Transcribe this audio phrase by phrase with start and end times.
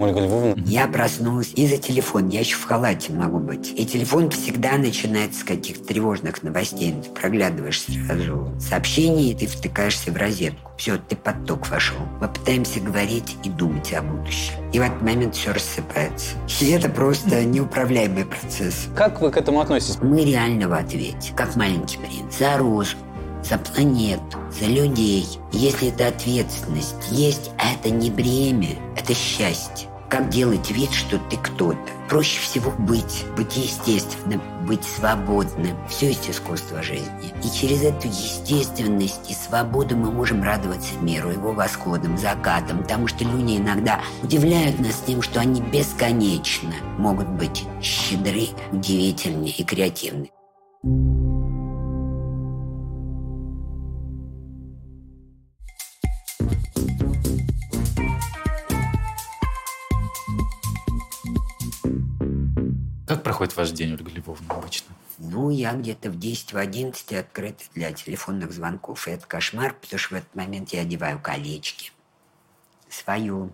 [0.00, 0.54] Ольга Львовна.
[0.66, 3.72] Я проснулась и за телефон, я еще в халате могу быть.
[3.76, 6.94] И телефон всегда начинается с каких-то тревожных новостей.
[7.02, 10.72] Ты проглядываешь сразу сообщение, и ты втыкаешься в розетку.
[10.76, 11.98] Все, ты под ток вошел.
[12.20, 14.54] Мы пытаемся говорить и думать о будущем.
[14.72, 16.36] И в этот момент все рассыпается.
[16.60, 18.88] И это просто неуправляемый процесс.
[18.96, 19.98] Как вы к этому относитесь?
[20.02, 22.38] Мы реально в ответе, как маленький принц.
[22.38, 22.96] За розу,
[23.44, 25.26] за планету, за людей.
[25.52, 29.88] Если это ответственность есть, это не бремя, это счастье.
[30.08, 31.78] Как делать вид, что ты кто-то?
[32.08, 35.76] Проще всего быть, быть естественным, быть свободным.
[35.88, 37.32] Все есть искусство жизни.
[37.42, 43.24] И через эту естественность и свободу мы можем радоваться миру, его восходам, закатам, потому что
[43.24, 50.30] люди иногда удивляют нас тем, что они бесконечно могут быть щедры, удивительны и креативны.
[50.82, 51.13] Как
[63.34, 64.94] проходит ваш день, Ольга Львовна, обычно?
[65.18, 69.08] Ну, я где-то в 10 в 11 открыт для телефонных звонков.
[69.08, 71.90] И это кошмар, потому что в этот момент я одеваю колечки.
[72.88, 73.50] Свою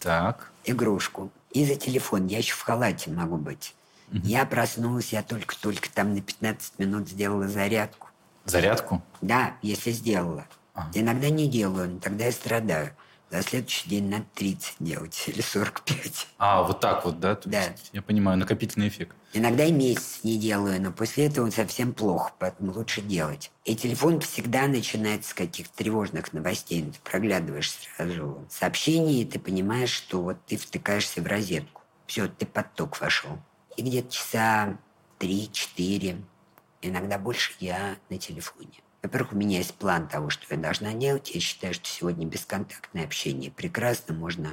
[0.00, 0.52] Так.
[0.64, 1.30] игрушку.
[1.50, 2.26] И за телефон.
[2.26, 3.74] Я еще в халате могу быть.
[4.12, 8.08] Я проснулась, я только-только там на 15 минут сделала зарядку.
[8.44, 9.02] Зарядку?
[9.22, 10.46] Да, если сделала.
[10.74, 10.90] Ага.
[10.92, 12.94] Иногда не делаю, тогда я страдаю.
[13.30, 16.28] За следующий день надо 30 делать или 45.
[16.38, 17.34] А, вот так вот, да?
[17.34, 17.64] То Да.
[17.64, 19.16] есть, я понимаю, накопительный эффект.
[19.32, 23.50] Иногда и месяц не делаю, но после этого совсем плохо, поэтому лучше делать.
[23.64, 26.82] И телефон всегда начинается с каких-то тревожных новостей.
[26.84, 31.82] Ты проглядываешь сразу сообщение, и ты понимаешь, что вот ты втыкаешься в розетку.
[32.06, 33.38] Все, ты под ток вошел.
[33.76, 34.78] И где-то часа
[35.18, 36.18] три-четыре,
[36.80, 38.70] иногда больше я на телефоне.
[39.02, 41.30] Во-первых, у меня есть план того, что я должна делать.
[41.30, 44.14] Я считаю, что сегодня бесконтактное общение прекрасно.
[44.14, 44.52] Можно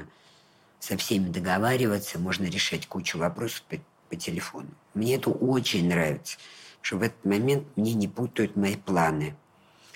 [0.80, 3.78] со всеми договариваться, можно решать кучу вопросов по,
[4.10, 4.70] по телефону.
[4.94, 6.38] Мне это очень нравится,
[6.82, 9.36] что в этот момент мне не путают мои планы.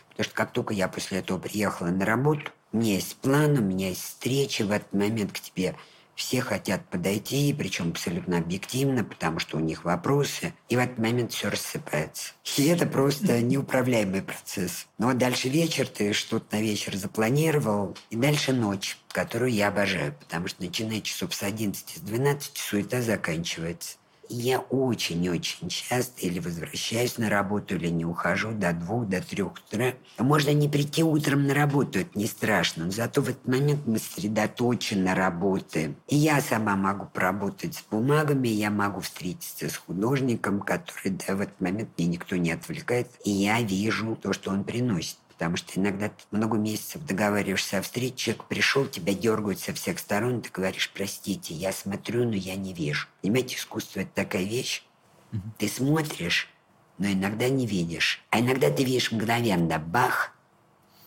[0.09, 3.61] Потому что как только я после этого приехала на работу, у меня есть план, у
[3.61, 5.75] меня есть встречи, в этот момент к тебе
[6.17, 11.31] все хотят подойти, причем абсолютно объективно, потому что у них вопросы, и в этот момент
[11.31, 12.33] все рассыпается.
[12.57, 14.87] И это просто неуправляемый процесс.
[14.97, 20.13] Но вот дальше вечер, ты что-то на вечер запланировал, и дальше ночь, которую я обожаю,
[20.13, 23.97] потому что начиная часов с 11, с 12 суета заканчивается.
[24.29, 29.93] Я очень-очень часто или возвращаюсь на работу, или не ухожу до двух, до трех утра.
[30.17, 33.99] Можно не прийти утром на работу, это не страшно, но зато в этот момент мы
[33.99, 35.95] сосредоточенно работаем.
[36.07, 41.41] И я сама могу поработать с бумагами, я могу встретиться с художником, который да, в
[41.41, 45.17] этот момент мне никто не отвлекает, и я вижу то, что он приносит.
[45.37, 49.99] Потому что иногда ты много месяцев договариваешься о встрече, человек пришел, тебя дергают со всех
[49.99, 53.07] сторон, ты говоришь, простите, я смотрю, но я не вижу.
[53.21, 54.83] Понимаете, искусство– это такая вещь.
[55.59, 56.49] Ты смотришь,
[56.97, 58.23] но иногда не видишь.
[58.31, 60.31] А иногда ты видишь мгновенно, бах,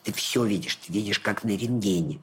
[0.05, 2.21] ты все видишь, ты видишь как на рентгене.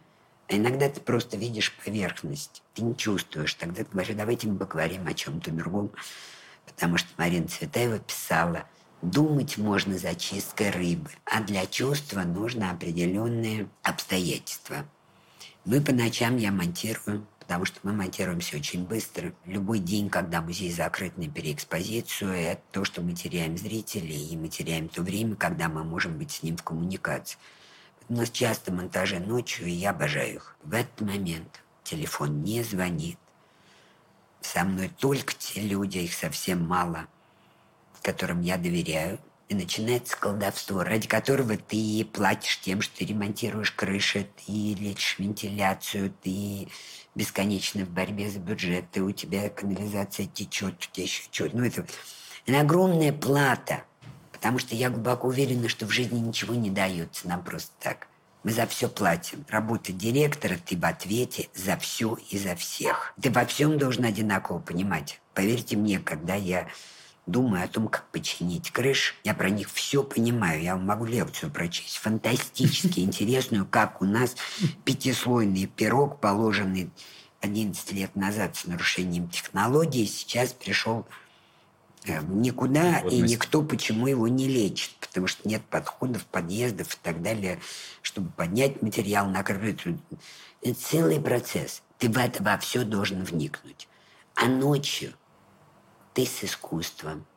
[0.47, 3.53] А иногда ты просто видишь поверхность, ты не чувствуешь.
[3.55, 5.91] Тогда ты говоришь, давайте мы поговорим о чем-то другом.
[6.65, 8.63] Потому что Марина Цветаева писала,
[9.01, 14.85] думать можно зачисткой рыбы, а для чувства нужно определенные обстоятельства.
[15.65, 19.33] И по ночам я монтирую, потому что мы монтируемся очень быстро.
[19.45, 24.47] Любой день, когда музей закрыт на переэкспозицию, это то, что мы теряем зрителей, и мы
[24.47, 27.37] теряем то время, когда мы можем быть с ним в коммуникации.
[28.09, 30.55] У нас часто монтажи ночью, и я обожаю их.
[30.63, 33.17] В этот момент телефон не звонит.
[34.39, 37.07] Со мной только те люди, их совсем мало,
[38.01, 39.19] которым я доверяю.
[39.49, 46.13] И начинается колдовство, ради которого ты платишь тем, что ты ремонтируешь крыши, ты лечишь вентиляцию,
[46.21, 46.67] ты
[47.15, 51.63] бесконечно в борьбе за бюджет, ты, у тебя канализация течет, у тебя еще что Ну,
[51.63, 51.85] это,
[52.45, 53.83] это огромная плата,
[54.33, 58.07] потому что я глубоко уверена, что в жизни ничего не дается нам просто так.
[58.43, 59.45] Мы за все платим.
[59.49, 63.13] Работа директора, ты в ответе за все и за всех.
[63.21, 65.19] Ты во всем должен одинаково понимать.
[65.33, 66.67] Поверьте мне, когда я
[67.27, 69.15] думаю о том, как починить крыш.
[69.23, 70.63] Я про них все понимаю.
[70.63, 71.97] Я могу лекцию прочесть.
[71.97, 74.35] Фантастически интересную, как у нас
[74.85, 76.89] пятислойный пирог, положенный
[77.41, 81.05] 11 лет назад с нарушением технологий, сейчас пришел
[82.05, 84.91] э, никуда, Вот и мы- никто почему его не лечит.
[84.99, 87.59] Потому что нет подходов, подъездов и так далее,
[88.01, 89.81] чтобы поднять материал, накрыть.
[90.61, 91.83] Это целый процесс.
[91.97, 93.87] Ты в это во все должен вникнуть.
[94.35, 95.13] А ночью
[96.17, 97.27] ты с искусством.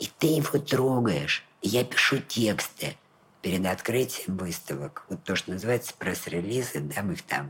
[0.00, 1.44] И ты его трогаешь.
[1.62, 2.96] И я пишу тексты
[3.42, 5.06] перед открытием выставок.
[5.08, 7.48] Вот то, что называется пресс-релизы, да, мы их там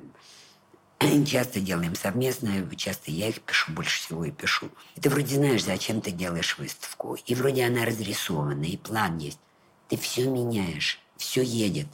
[1.25, 4.69] часто делаем совместно, часто я их пишу, больше всего и пишу.
[4.95, 9.41] И ты вроде знаешь, зачем ты делаешь выставку, и вроде она разрисована, и план есть.
[9.89, 11.87] Ты все меняешь, все едет.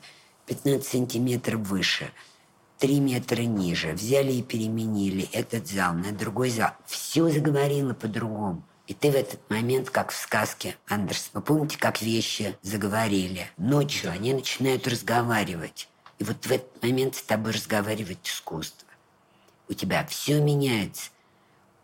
[0.47, 2.11] 15 сантиметров выше,
[2.81, 3.93] 3 метра ниже.
[3.93, 6.73] Взяли и переменили этот зал на другой зал.
[6.87, 8.65] Все заговорило по-другому.
[8.91, 13.49] И ты в этот момент, как в сказке Андерс, вы помните, как вещи заговорили?
[13.57, 15.89] Ночью они начинают разговаривать.
[16.19, 18.89] И вот в этот момент с тобой разговаривает искусство.
[19.69, 21.11] У тебя все меняется.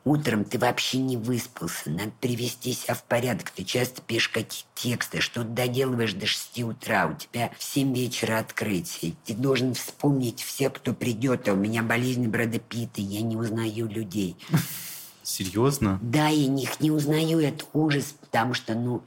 [0.04, 3.50] Утром ты вообще не выспался, надо привести себя в порядок.
[3.50, 8.40] Ты часто пишешь какие-то тексты, что-то доделываешь до 6 утра, у тебя в 7 вечера
[8.40, 9.14] открытие.
[9.24, 13.86] Ты должен вспомнить всех, кто придет, а у меня болезнь Брэда Питта, я не узнаю
[13.86, 14.36] людей.
[15.26, 15.98] Серьезно?
[16.02, 19.02] Да, я их не узнаю, это ужас, потому что, ну,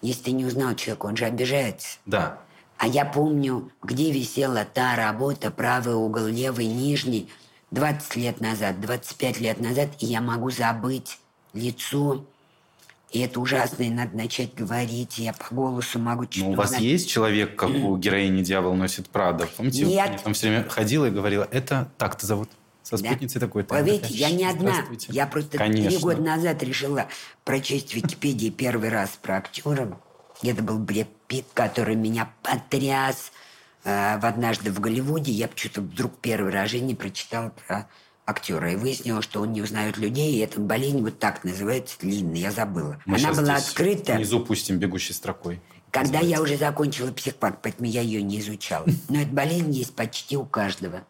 [0.00, 1.98] если ты не узнал человека, он же обижается.
[2.06, 2.38] Да.
[2.78, 7.28] А я помню, где висела та работа, правый угол, левый, нижний,
[7.70, 11.18] 20 лет назад, 25 лет назад, и я могу забыть
[11.52, 12.24] лицо,
[13.10, 16.54] и это ужасно, и надо начать говорить, и я по голосу могу чуть Ну, у
[16.54, 19.46] вас есть человек, как у героини «Дьявол носит Прада»?
[19.54, 20.22] Помните, Нет.
[20.24, 22.48] там все время ходила и говорила, это так-то зовут?
[22.88, 23.46] Со спутницей да.
[23.46, 23.74] такой-то.
[23.74, 24.82] Вы видите, я не одна.
[25.08, 27.08] Я просто три года назад решила
[27.44, 30.00] прочесть в Википедии первый раз про актера.
[30.42, 33.30] Это был Бред Питт, который меня потряс
[33.84, 35.32] э, в «Однажды в Голливуде».
[35.32, 37.90] Я почему-то вдруг первый раз в жизни прочитала про
[38.24, 38.72] актера.
[38.72, 42.50] И выяснилось, что он не узнает людей, и эта болезнь вот так называется, длинная, я
[42.52, 43.02] забыла.
[43.04, 44.14] Мы Она была открыта...
[44.14, 45.60] внизу пустим бегущей строкой.
[45.90, 46.36] Когда называется.
[46.36, 48.86] я уже закончила психпат, поэтому я ее не изучала.
[49.10, 51.04] Но эта болезнь есть почти у каждого.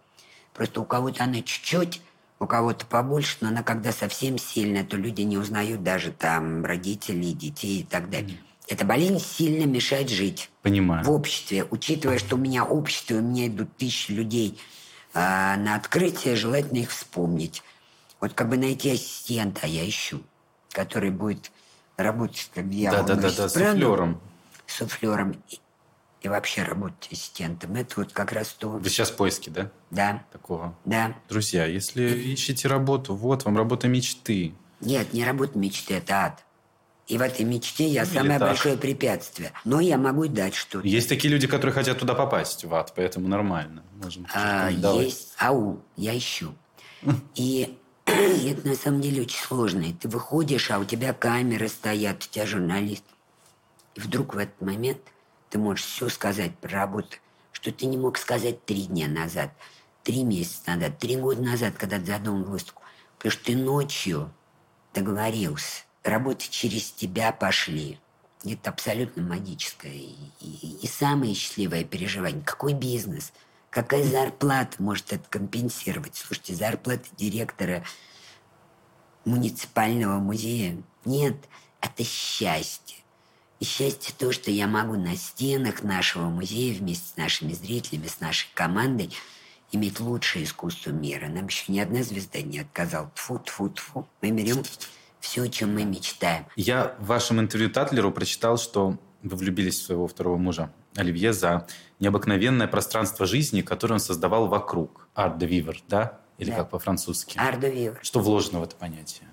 [0.58, 2.02] Просто у кого-то она чуть-чуть,
[2.40, 7.32] у кого-то побольше, но она когда совсем сильная, то люди не узнают даже там родителей,
[7.32, 8.38] детей и так далее.
[8.66, 10.50] Эта болезнь сильно мешает жить.
[10.62, 11.04] Понимаю.
[11.04, 11.64] В обществе.
[11.70, 14.58] Учитывая, что у меня общество, у меня идут тысячи людей
[15.14, 17.62] э, на открытие, желательно их вспомнить.
[18.20, 20.20] Вот как бы найти ассистента, а я ищу,
[20.72, 21.52] который будет
[21.96, 23.06] работать как дьявол.
[23.06, 24.20] Да-да-да, суфлером.
[24.66, 25.36] Суфлером
[26.20, 27.74] и вообще работать ассистентом.
[27.76, 28.68] Это вот как раз то...
[28.68, 29.70] Вы сейчас в поиске, да?
[29.90, 30.24] Да.
[30.32, 30.76] Такого?
[30.84, 31.14] Да.
[31.28, 34.54] Друзья, если ищете работу, вот вам работа мечты.
[34.80, 36.44] Нет, не работа мечты, это ад.
[37.06, 38.48] И в этой мечте я ну, самое так.
[38.48, 39.52] большое препятствие.
[39.64, 40.86] Но я могу дать что-то.
[40.86, 43.82] Есть такие люди, которые хотят туда попасть, в ад, поэтому нормально.
[44.02, 45.34] Можем а, есть.
[45.38, 46.52] Ау, я ищу.
[47.34, 49.82] И это на самом деле очень сложно.
[49.82, 53.04] И ты выходишь, а у тебя камеры стоят, у тебя журналист.
[53.94, 54.98] И вдруг в этот момент–
[55.50, 57.16] ты можешь все сказать про работу,
[57.52, 59.52] что ты не мог сказать три дня назад,
[60.02, 62.82] три месяца назад, три года назад, когда ты задумал выставку.
[63.16, 64.32] Потому что ты ночью
[64.94, 65.82] договорился.
[66.04, 67.98] Работы через тебя пошли.
[68.44, 69.92] Это абсолютно магическое.
[69.92, 72.42] И, и, и самое счастливое переживание.
[72.44, 73.32] Какой бизнес?
[73.70, 76.14] Какая зарплата может это компенсировать?
[76.14, 77.84] Слушайте, зарплата директора
[79.24, 80.80] муниципального музея?
[81.04, 81.36] Нет,
[81.80, 82.98] это счастье.
[83.60, 88.20] И счастье то, что я могу на стенах нашего музея вместе с нашими зрителями, с
[88.20, 89.12] нашей командой
[89.72, 91.26] иметь лучшее искусство мира.
[91.28, 93.10] Нам еще ни одна звезда не отказала.
[93.14, 94.08] Тфу, тфу, тфу.
[94.22, 94.62] Мы берем
[95.20, 96.46] все, о чем мы мечтаем.
[96.56, 101.66] Я в вашем интервью Татлеру прочитал, что вы влюбились в своего второго мужа, Оливье, за
[101.98, 105.08] необыкновенное пространство жизни, которое он создавал вокруг.
[105.14, 106.20] Art de vivre, да?
[106.38, 106.58] Или да.
[106.58, 107.36] как по-французски?
[107.38, 107.98] Art de vivre.
[108.02, 109.28] Что вложено в это понятие?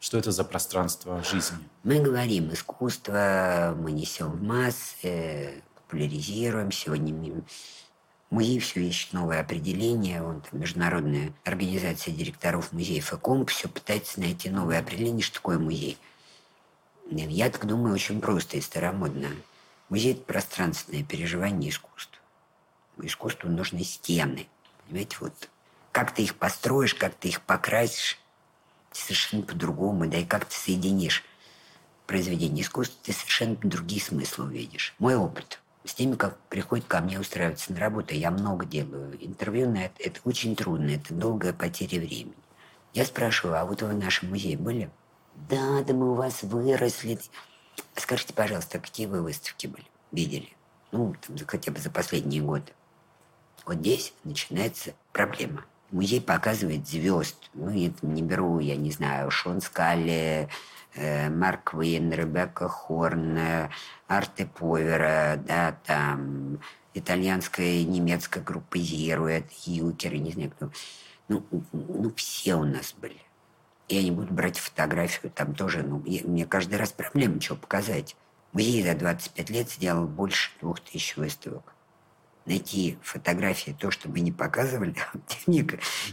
[0.00, 1.58] Что это за пространство жизни?
[1.84, 6.72] Мы говорим искусство, мы несем в массы, популяризируем.
[6.72, 7.42] Сегодня
[8.30, 10.22] музей все ищет новое определение.
[10.22, 15.58] Он, там, Международная организация директоров музеев и комп все пытается найти новое определение, что такое
[15.58, 15.98] музей.
[17.10, 19.28] Я так думаю, очень просто и старомодно.
[19.90, 22.16] Музей– это пространственное переживание искусства.
[23.02, 24.46] Искусству нужны стены.
[24.86, 25.50] Понимаете, вот
[25.92, 28.18] как ты их построишь, как ты их покрасишь,
[28.92, 31.24] совершенно по-другому, да и как ты соединишь
[32.06, 34.94] произведение искусства, ты совершенно другие смыслы увидишь.
[34.98, 39.16] Мой опыт с теми, как приходят ко мне устраиваться на работу, я много делаю.
[39.24, 42.34] Интервью на это, это очень трудно, это долгая потеря времени.
[42.92, 44.90] Я спрашиваю, а вот вы в нашем музее были?
[45.48, 47.18] Да, да мы у вас выросли.
[47.94, 50.48] Скажите, пожалуйста, какие вы выставки были, видели?
[50.92, 52.72] Ну, там, хотя бы за последние годы.
[53.64, 55.64] Вот здесь начинается проблема.
[55.92, 57.50] Музей показывает звезд.
[57.54, 60.48] Ну, это не беру, я не знаю, Шон Скалли,
[60.94, 63.70] э, Марк Вейн, Ребекка Хорн, э,
[64.06, 66.60] Арте Повера, да, там,
[66.94, 70.70] итальянская и немецкая группа Зируэт, Юкер, не знаю кто.
[71.28, 73.20] Ну, ну, все у нас были.
[73.88, 78.16] Я не буду брать фотографию, там тоже, ну, я, мне каждый раз проблема, что показать.
[78.52, 81.72] Музей за 25 лет сделал больше двух тысяч выставок.
[82.46, 84.94] Найти фотографии, то, что мы не показывали.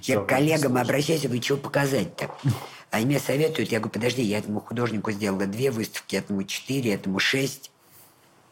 [0.04, 2.30] Я к коллегам обращаюсь, говорю, что показать-то?
[2.92, 7.20] Они мне советуют, я говорю, подожди, я этому художнику сделала две выставки, этому четыре, этому
[7.20, 7.72] шесть.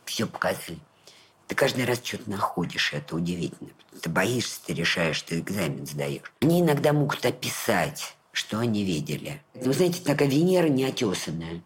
[0.05, 0.79] Все показали.
[1.47, 3.69] Ты каждый раз что-то находишь, это удивительно.
[4.01, 6.33] Ты боишься, ты решаешь, ты экзамен сдаешь.
[6.41, 9.41] Они иногда могут описать, что они видели.
[9.53, 11.61] Вы знаете, такая Венера неотесанная.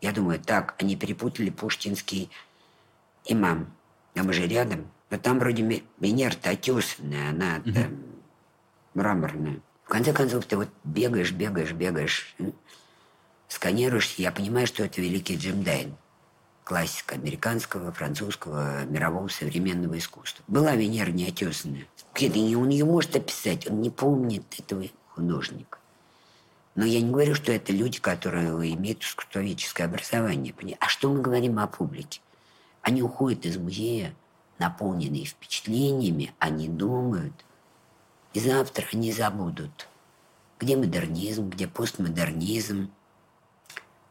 [0.00, 2.30] Я думаю, так, они перепутали пуштинский
[3.26, 3.74] имам.
[4.14, 4.90] А мы же рядом.
[5.10, 7.72] Но там вроде Венера-то отесанная, она угу.
[7.72, 8.02] там
[8.94, 9.60] мраморная.
[9.84, 12.36] В конце концов, ты вот бегаешь, бегаешь, бегаешь,
[13.48, 15.96] сканируешь, я понимаю, что это великий Джим Дайн.
[16.62, 20.44] Классика американского, французского, мирового современного искусства.
[20.46, 21.86] Была Венера неотесанная.
[22.14, 25.78] Он ее может описать, он не помнит этого художника.
[26.76, 30.54] Но я не говорю, что это люди, которые имеют искусствоведческое образование.
[30.78, 32.20] А что мы говорим о публике?
[32.82, 34.14] Они уходят из музея,
[34.58, 37.44] наполненные впечатлениями, они думают,
[38.32, 39.88] и завтра они забудут,
[40.58, 42.90] где модернизм, где постмодернизм,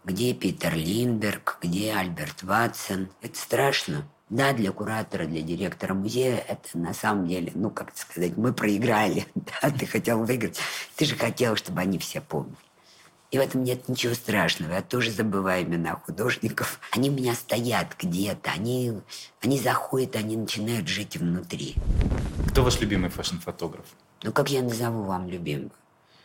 [0.03, 3.09] где Питер Линдберг, где Альберт Ватсон.
[3.21, 4.07] Это страшно.
[4.29, 9.25] Да, для куратора, для директора музея это на самом деле, ну, как сказать, мы проиграли.
[9.35, 10.59] Да, ты хотел выиграть.
[10.95, 12.55] Ты же хотел, чтобы они все помнили.
[13.31, 14.73] И в этом нет ничего страшного.
[14.73, 16.79] Я тоже забываю имена художников.
[16.91, 18.49] Они у меня стоят где-то.
[18.51, 18.93] Они,
[19.41, 21.75] они заходят, они начинают жить внутри.
[22.49, 23.85] Кто ваш любимый фэшн-фотограф?
[24.23, 25.69] Ну, как я назову вам любимого?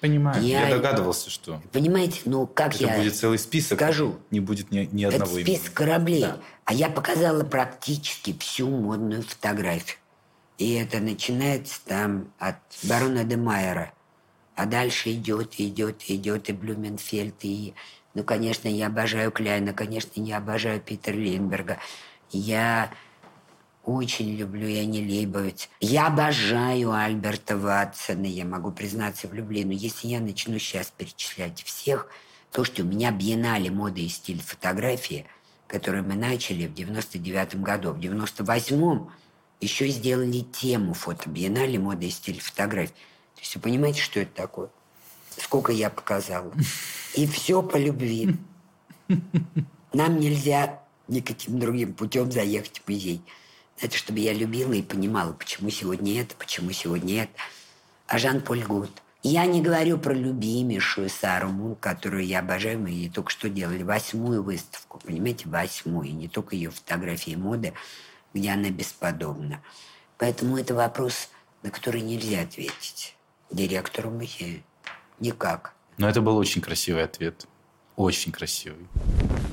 [0.00, 0.42] Понимаю.
[0.42, 1.60] Я, я догадывался, что...
[1.72, 2.96] Понимаете, ну, как Это я...
[2.96, 3.78] будет целый список.
[3.78, 4.18] Скажу.
[4.30, 5.74] Не будет ни, ни одного Это список имени.
[5.74, 6.22] кораблей.
[6.22, 6.38] Да.
[6.64, 9.98] А я показала практически всю модную фотографию.
[10.56, 13.92] И это начинается там от барона де Майера–
[14.54, 17.74] а дальше идет, идет, идет и Блюменфельд, и...
[18.14, 21.78] Ну, конечно, я обожаю Кляйна, конечно, я обожаю Питера Линдберга.
[22.30, 22.92] Я
[23.84, 25.68] очень люблю Яни Лейбовиц.
[25.80, 29.64] Я обожаю Альберта Ватсона, я могу признаться в любви.
[29.64, 32.08] Но если я начну сейчас перечислять всех,
[32.52, 35.26] то, что у меня биеннале моды и стиль фотографии,
[35.66, 39.10] которые мы начали в 99 году, в 98-м
[39.60, 42.94] еще сделали тему фото биеннале моды и стиль фотографии.
[43.54, 44.68] Вы понимаете, что это такое?
[45.36, 46.52] Сколько я показала.
[47.14, 48.36] И все по любви.
[49.92, 53.22] Нам нельзя никаким другим путем заехать в музей.
[53.80, 57.32] Это чтобы я любила и понимала, почему сегодня это, почему сегодня это.
[58.06, 58.90] А Жан-Поль Гуд.
[59.22, 62.78] Я не говорю про любимейшую Сару Мун, которую я обожаю.
[62.78, 66.08] Мы ей только что делали восьмую выставку, понимаете, восьмую.
[66.08, 67.72] И не только ее фотографии моды,
[68.34, 69.62] где она бесподобна.
[70.18, 71.30] Поэтому это вопрос,
[71.62, 73.16] на который нельзя ответить
[73.50, 74.62] директору музея.
[75.20, 75.74] Никак.
[75.96, 77.46] Но это был очень красивый ответ.
[77.96, 78.86] Очень красивый.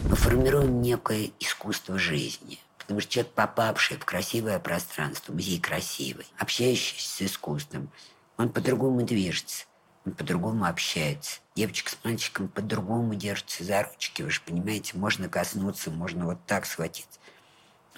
[0.10, 2.60] Мы формируем некое искусство жизни.
[2.80, 7.90] Потому что человек, попавший в красивое пространство, музей красивый, общающийся с искусством,
[8.38, 9.66] он по-другому движется,
[10.04, 11.40] он по-другому общается.
[11.56, 16.66] Девочка с мальчиком по-другому держится за ручки, вы же понимаете, можно коснуться, можно вот так
[16.66, 17.20] схватиться.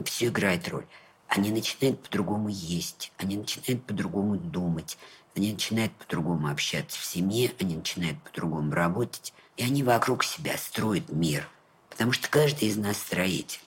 [0.03, 0.85] Все играет роль.
[1.29, 4.97] Они начинают по-другому есть, они начинают по-другому думать,
[5.35, 11.09] они начинают по-другому общаться в семье, они начинают по-другому работать, и они вокруг себя строят
[11.09, 11.47] мир.
[11.89, 13.59] Потому что каждый из нас строитель.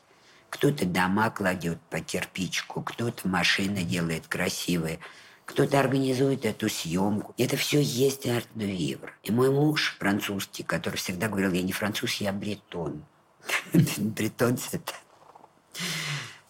[0.50, 5.00] Кто-то дома кладет по кирпичку, кто-то машины делает красивые,
[5.44, 7.34] кто-то организует эту съемку.
[7.36, 9.12] Это все есть арт-де-вивр.
[9.22, 13.04] И мой муж французский, который всегда говорил, я не француз, я бретон.
[13.72, 14.92] Бретон– это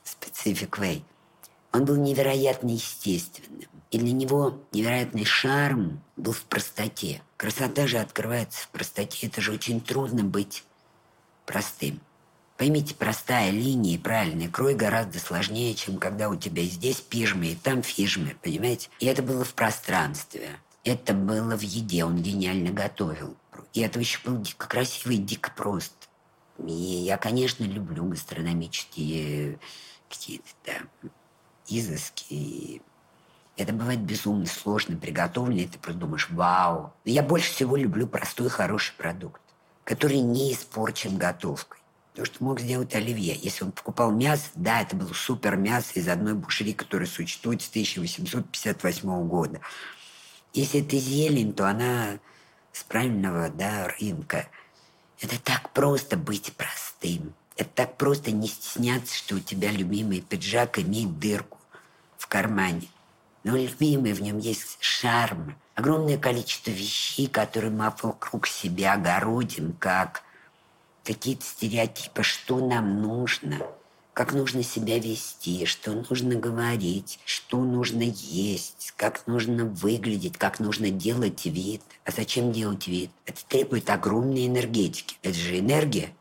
[0.03, 1.03] специфик way.
[1.73, 3.69] Он был невероятно естественным.
[3.91, 7.23] И для него невероятный шарм был в простоте.
[7.37, 9.27] Красота же открывается в простоте.
[9.27, 10.65] Это же очень трудно быть
[11.45, 12.01] простым.
[12.57, 17.55] Поймите, простая линия и правильный крой гораздо сложнее, чем когда у тебя здесь пижмы и
[17.55, 18.89] там фижмы, понимаете?
[18.99, 20.49] И это было в пространстве.
[20.83, 22.05] Это было в еде.
[22.05, 23.37] Он гениально готовил.
[23.75, 26.09] И это еще был дико красивый, дико прост.
[26.67, 29.59] И я, конечно, люблю гастрономические
[30.09, 31.11] какие-то там
[31.69, 32.83] изыски,
[33.57, 36.93] это бывает безумно сложно приготовлено, и ты просто думаешь, вау.
[37.05, 39.41] Но я больше всего люблю простой, хороший продукт,
[39.85, 41.81] который не испорчен готовкой.
[42.15, 43.35] То, что мог сделать Оливье.
[43.35, 47.69] Если он покупал мясо, да, это было супер мясо из одной бушери, которая существует с
[47.69, 49.61] 1858 года.
[50.53, 52.19] Если это зелень, то она
[52.73, 54.49] с правильного да, рынка.
[55.21, 57.35] Это так просто быть простым.
[57.57, 61.56] Это так просто не стесняться, что у тебя любимый пиджак имеет дырку
[62.27, 62.89] в кармане.
[63.45, 65.55] Но любимый в нем есть шарм.
[65.77, 70.23] Огромное количество вещей, которые мы вокруг себя огородим, как
[71.05, 73.59] какие-то стереотипы, что нам нужно,
[74.13, 80.91] как нужно себя вести, что нужно говорить, что нужно есть, как нужно выглядеть, как нужно
[80.91, 81.83] делать вид.
[82.05, 83.13] А зачем делать вид?
[83.25, 85.17] Это требует огромной энергетики.
[85.23, 86.13] Это же энергия.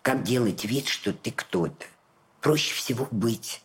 [0.00, 1.84] Как делать вид, что ты кто-то?
[2.40, 3.61] Проще всего быть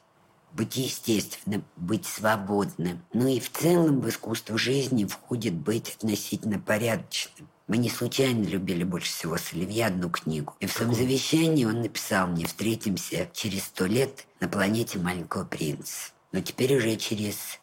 [0.58, 3.04] быть естественным, быть свободным.
[3.14, 7.48] Ну и в целом в искусство жизни входит быть относительно порядочным.
[7.68, 10.56] Мы не случайно любили больше всего с Оливье одну книгу.
[10.60, 16.12] И в своем завещании он написал мне «Встретимся через сто лет на планете Маленького Принца».
[16.32, 17.60] Но теперь уже через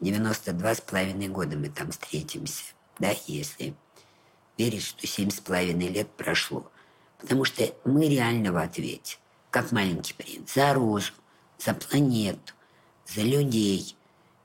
[0.00, 2.64] 92 с половиной года мы там встретимся.
[2.98, 3.74] Да, если
[4.58, 6.70] верить, что семь с половиной лет прошло.
[7.18, 9.16] Потому что мы реально в ответе,
[9.50, 11.12] как маленький принц, за розу,
[11.58, 12.52] за планету,
[13.06, 13.96] за людей.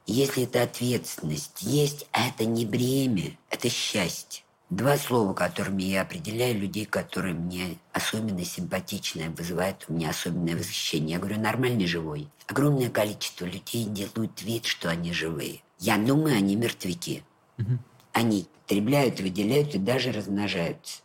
[0.06, 4.44] Если это ответственность есть, а это не бремя, это счастье.
[4.72, 11.16] Два слова, которыми я определяю людей, которые мне особенно симпатичны, вызывают у меня особенное восхищение.
[11.16, 12.30] Я говорю, нормальный живой.
[12.48, 15.62] Огромное количество людей делают вид, что они живые.
[15.78, 17.24] Я думаю, они мертвяки.
[17.58, 17.80] Угу.
[18.14, 21.02] Они потребляют, выделяют и даже размножаются.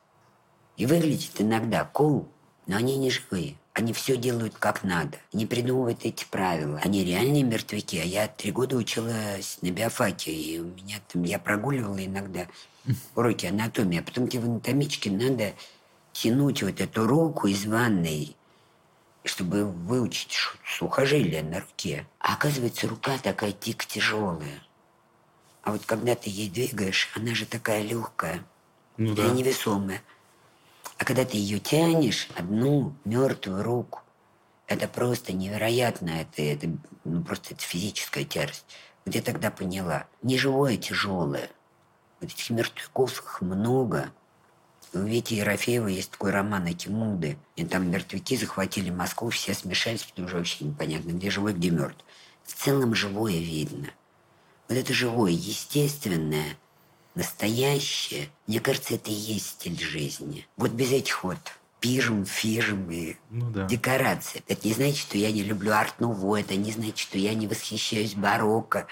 [0.76, 2.28] И выглядят иногда cool,
[2.68, 3.56] но они не живые.
[3.76, 5.18] Они все делают как надо.
[5.35, 6.80] Они придумывают эти правила.
[6.83, 7.97] Они реальные мертвяки.
[7.97, 10.33] А я три года училась на биофаке.
[10.33, 12.47] И у меня там, я прогуливала иногда
[13.14, 15.52] уроки анатомии, а потом тебе в анатомичке надо
[16.12, 18.35] тянуть вот эту руку из ванной,
[19.25, 22.06] чтобы выучить сухожилие на руке.
[22.18, 24.62] А оказывается, рука такая дико тяжелая.
[25.61, 28.42] А вот когда ты ей двигаешь, она же такая легкая
[28.97, 29.28] ну, да.
[29.28, 30.00] невесомая.
[30.98, 34.00] А когда ты ее тянешь, одну мертвую руку,
[34.66, 36.68] это просто невероятно, это, это
[37.04, 38.64] ну, просто это физическая тяжесть.
[39.04, 41.50] Я тогда поняла, не живое, тяжелое.
[42.20, 44.10] Вот этих мертвяков много.
[44.92, 47.36] У Вити Ерофеева есть такой роман «Эти муды».
[47.54, 52.04] И там мертвяки захватили Москву, все смешались, потому что вообще непонятно, где живой, где мертв.
[52.44, 53.88] В целом живое видно.
[54.68, 56.56] Вот это живое, естественное,
[57.16, 60.46] настоящее, мне кажется, это и есть стиль жизни.
[60.57, 61.38] Вот без этих вот
[61.81, 63.66] пижем, фижем и ну, да.
[63.66, 64.42] декораций.
[64.46, 68.14] Это не значит, что я не люблю арт-нуво, это не значит, что я не восхищаюсь
[68.14, 68.87] барокко.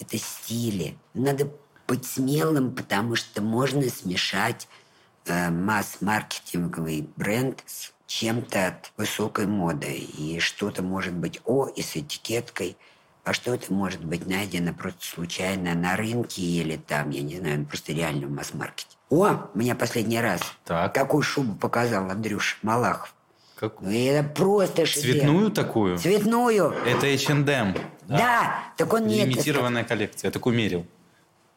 [0.00, 0.98] Это стили.
[1.14, 1.50] Надо
[1.86, 4.68] быть смелым, потому что можно смешать
[5.26, 9.94] э, масс-маркетинговый бренд с чем-то от высокой моды.
[9.94, 12.76] И что-то может быть о и с этикеткой,
[13.24, 17.92] а что-то может быть найдено просто случайно на рынке или там, я не знаю, просто
[17.92, 18.96] реально в масс-маркете.
[19.10, 20.40] О, меня последний раз.
[20.64, 20.94] Так.
[20.94, 23.14] Какую шубу показал Андрюш Малахов.
[23.56, 23.90] Какую?
[23.90, 25.12] Это просто шедевр.
[25.12, 25.98] Цветную такую?
[25.98, 26.70] Цветную.
[26.84, 27.44] Это H&M.
[28.06, 29.28] Да, да так он нет.
[29.28, 30.86] Лимитированная коллекция, я так умерил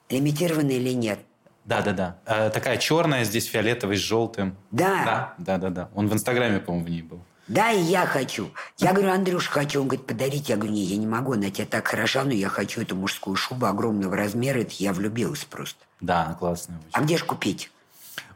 [0.10, 1.19] лимитированный или нет.
[1.65, 2.17] Да, да, да.
[2.25, 4.56] А, такая черная, здесь фиолетовый с желтым.
[4.71, 5.03] Да.
[5.06, 5.89] Да, да, да, да.
[5.95, 7.19] Он в Инстаграме, по-моему, в ней был.
[7.47, 8.49] Да, и я хочу.
[8.77, 9.81] Я говорю, Андрюш, хочу.
[9.81, 10.49] Он говорит, подарить.
[10.49, 13.36] Я говорю, не, я не могу, она тебе так хороша, но я хочу эту мужскую
[13.36, 14.60] шубу огромного размера.
[14.60, 15.79] Это я влюбилась просто.
[16.01, 16.77] Да, классная.
[16.77, 16.89] Очень.
[16.91, 17.71] А где же купить?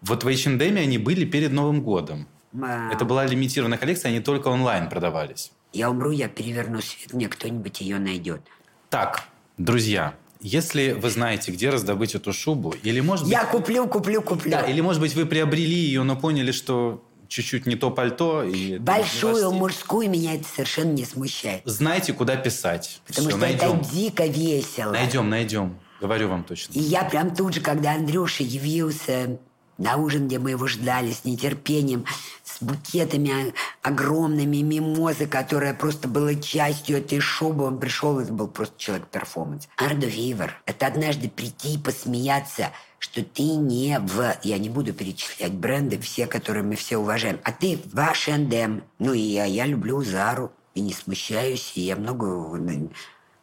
[0.02, 2.28] Вот в H&M они были перед Новым годом.
[2.60, 2.92] А...
[2.92, 5.52] Это была лимитированная коллекция, они только онлайн продавались.
[5.74, 8.42] Я умру, я переверну свет, мне кто-нибудь ее найдет.
[8.90, 9.24] Так,
[9.58, 13.34] друзья, если вы знаете, где раздобыть эту шубу, или может быть...
[13.34, 14.52] Я куплю, куплю, куплю.
[14.52, 18.44] Да, или может быть вы приобрели ее, но поняли, что чуть-чуть не то пальто.
[18.44, 21.62] И Большую мужскую меня это совершенно не смущает.
[21.66, 23.02] Знаете, куда писать.
[23.08, 23.80] Потому Все, что найдем.
[23.80, 24.92] это дико весело.
[24.92, 25.80] Найдем, найдем.
[26.02, 26.74] Говорю вам точно.
[26.74, 29.40] И я прям тут же, когда Андрюша явился
[29.82, 32.06] на ужин, где мы его ждали с нетерпением,
[32.44, 37.66] с букетами огромными мимозы, которая просто была частью этой шубы.
[37.66, 39.68] Он пришел, это был просто человек-перформанс.
[39.78, 40.62] Ардо Вивер.
[40.66, 44.38] Это однажды прийти и посмеяться, что ты не в...
[44.44, 47.40] Я не буду перечислять бренды, все, которые мы все уважаем.
[47.44, 48.84] А ты в H&M.
[49.00, 50.52] Ну и я, я люблю Зару.
[50.74, 52.26] И не смущаюсь, и я много...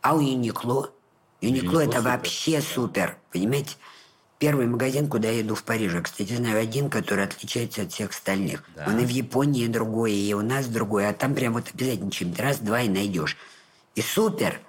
[0.00, 0.90] А у Юникло?
[1.40, 2.10] Юникло это супер.
[2.10, 3.76] вообще супер, понимаете?
[4.38, 6.00] Первый магазин, куда я иду в Париже.
[6.00, 8.62] Кстати, знаю один, который отличается от всех остальных.
[8.76, 8.84] Да.
[8.86, 11.08] Он и в Японии другой, и у нас другой.
[11.08, 13.36] А там прям вот обязательно чем-то раз-два и найдешь.
[13.96, 14.60] И супер.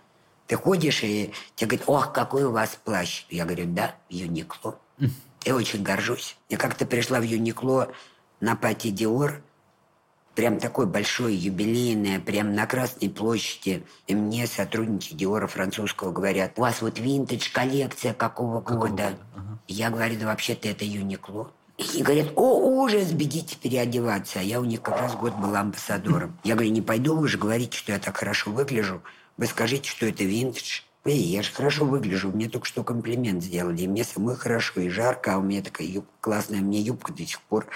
[0.48, 3.26] Ты ходишь, и тебе говорят, ох, какой у вас плащ.
[3.30, 4.80] Я говорю, да, Юникло.
[5.46, 6.36] Я очень горжусь.
[6.50, 7.92] Я как-то пришла в Юникло
[8.40, 9.44] на пати Диор,
[10.40, 13.84] прям такой большой, юбилейное, прям на Красной площади.
[14.08, 18.92] И мне сотрудники Диора французского говорят, у вас вот винтаж коллекция какого, какого года?
[18.92, 19.18] года?
[19.36, 19.60] Ага.
[19.68, 21.52] Я говорю, да вообще-то это Юникло.
[21.94, 24.40] И говорят, о, ужас, бегите переодеваться.
[24.40, 26.40] А я у них как раз год была амбассадором.
[26.46, 29.02] Я говорю, не пойду, вы же говорите, что я так хорошо выгляжу.
[29.36, 30.86] Вы скажите, что это винтаж.
[31.04, 33.82] Эй, я же хорошо выгляжу, мне только что комплимент сделали.
[33.82, 36.62] И мне самой хорошо, и жарко, а у меня такая юбка классная.
[36.62, 37.68] Мне юбка до сих пор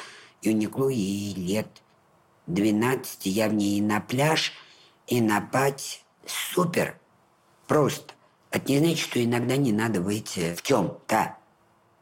[0.42, 1.68] Юникло и лет
[2.48, 4.54] 12 я в ней и на пляж,
[5.08, 6.04] и на пать.
[6.26, 7.00] Супер!
[7.68, 8.14] Просто.
[8.52, 11.38] Это не значит, что иногда не надо выйти в чем да.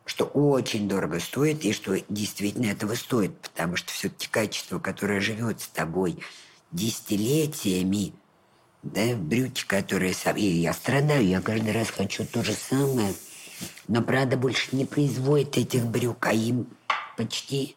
[0.05, 5.61] Что очень дорого стоит, и что действительно этого стоит, потому что все-таки качество, которое живет
[5.61, 6.19] с тобой
[6.71, 8.13] десятилетиями,
[8.83, 10.35] да, брюки, которые сам...
[10.37, 13.13] И я страдаю, я каждый раз хочу то же самое.
[13.87, 16.67] Но правда больше не производит этих брюк, а им
[17.15, 17.75] почти,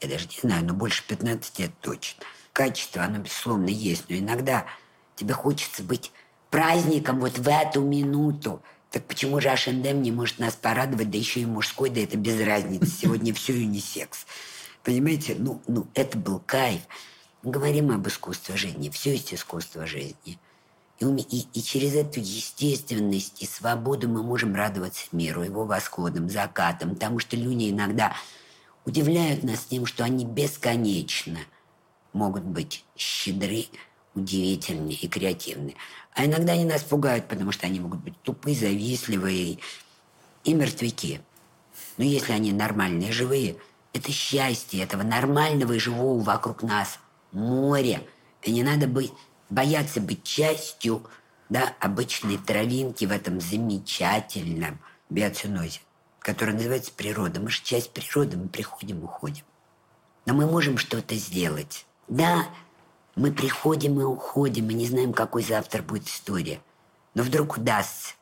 [0.00, 2.24] я даже не знаю, но больше 15 лет точно.
[2.52, 4.66] Качество, оно, безусловно, есть, но иногда
[5.14, 6.12] тебе хочется быть
[6.50, 8.62] праздником вот в эту минуту.
[8.90, 12.40] Так почему же H&M не может нас порадовать, да еще и мужской, да это без
[12.40, 12.86] разницы.
[13.02, 14.26] Сегодня все юнисекс.
[14.82, 15.34] Понимаете?
[15.38, 16.82] Ну, ну, это был кайф.
[17.42, 18.88] Мы говорим об искусстве жизни.
[18.88, 20.38] Все есть искусство жизни.
[20.98, 26.94] И, и, и через эту естественность и свободу мы можем радоваться миру, его восходам, закатам,
[26.94, 28.14] потому что люди иногда
[28.86, 31.40] удивляют нас тем, что они бесконечно
[32.12, 33.66] могут быть щедры,
[34.14, 35.74] удивительны и креативны.
[36.14, 39.58] А иногда они нас пугают, потому что они могут быть тупые, завистливые
[40.44, 41.20] и мертвяки.
[41.98, 43.56] Но если они нормальные, живые,
[43.92, 46.98] это счастье этого нормального и живого вокруг нас
[47.32, 48.02] море.
[48.42, 49.12] И не надо быть,
[49.50, 51.02] бояться быть частью
[51.48, 54.78] да, обычной травинки в этом замечательном
[55.10, 55.80] биоцинозе
[56.26, 57.38] которая называется природа.
[57.38, 59.44] Мы же часть природы, мы приходим, уходим.
[60.24, 61.86] Но мы можем что-то сделать.
[62.08, 62.48] Да,
[63.14, 66.60] мы приходим и уходим, мы не знаем, какой завтра будет история.
[67.14, 68.14] Но вдруг удастся.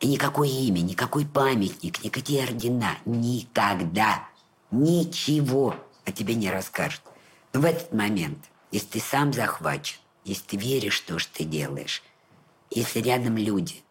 [0.00, 4.26] И никакое имя, никакой памятник, никакие ордена никогда
[4.72, 7.02] ничего о тебе не расскажут.
[7.52, 8.38] Но в этот момент,
[8.72, 12.02] если ты сам захвачен, если ты веришь в то, что ты делаешь,
[12.68, 13.84] если рядом люди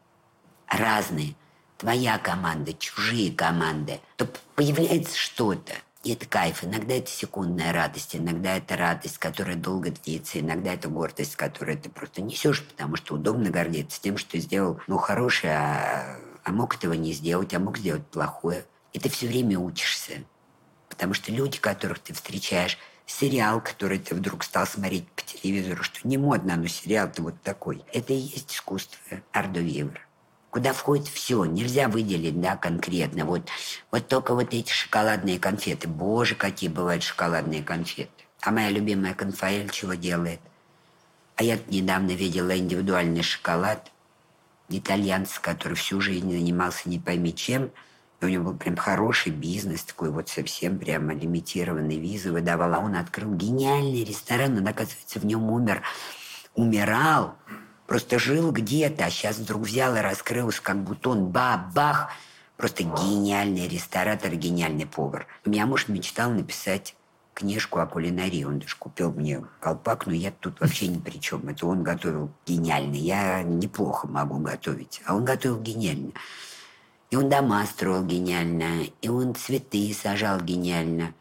[0.67, 1.33] разные,
[1.81, 5.73] твоя команда, чужие команды, то появляется что-то.
[6.03, 6.63] И это кайф.
[6.63, 11.89] Иногда это секундная радость, иногда это радость, которая долго длится, иногда это гордость, которую ты
[11.89, 16.93] просто несешь, потому что удобно гордиться тем, что сделал, ну, хорошее, а, а мог этого
[16.93, 18.63] не сделать, а мог сделать плохое.
[18.93, 20.23] И ты все время учишься.
[20.87, 26.07] Потому что люди, которых ты встречаешь, сериал, который ты вдруг стал смотреть по телевизору, что
[26.07, 27.83] не модно, но сериал-то вот такой.
[27.91, 28.99] Это и есть искусство
[29.31, 30.01] Ардо Вивра
[30.51, 31.45] куда входит все.
[31.45, 33.25] Нельзя выделить, да, конкретно.
[33.25, 33.41] Вот,
[33.89, 35.87] вот только вот эти шоколадные конфеты.
[35.87, 38.11] Боже, какие бывают шоколадные конфеты.
[38.41, 40.41] А моя любимая конфаэль чего делает?
[41.37, 43.91] А я недавно видела индивидуальный шоколад
[44.69, 47.71] итальянца, который всю жизнь занимался не пойми чем.
[48.19, 52.73] И у него был прям хороший бизнес, такой вот совсем прямо лимитированный визы выдавал.
[52.75, 55.81] А он открыл гениальный ресторан, он, оказывается, в нем умер,
[56.53, 57.35] умирал
[57.91, 62.07] Просто жил где-то, а сейчас вдруг взял и раскрылся, как бутон, бах-бах.
[62.55, 65.27] Просто гениальный ресторатор, гениальный повар.
[65.45, 66.95] У меня муж мечтал написать
[67.33, 68.45] книжку о кулинарии.
[68.45, 71.49] Он даже купил мне колпак, но я тут вообще ни при чем.
[71.49, 72.95] Это он готовил гениально.
[72.95, 76.13] Я неплохо могу готовить, а он готовил гениально.
[77.09, 81.13] И он дома строил гениально, и он цветы сажал гениально–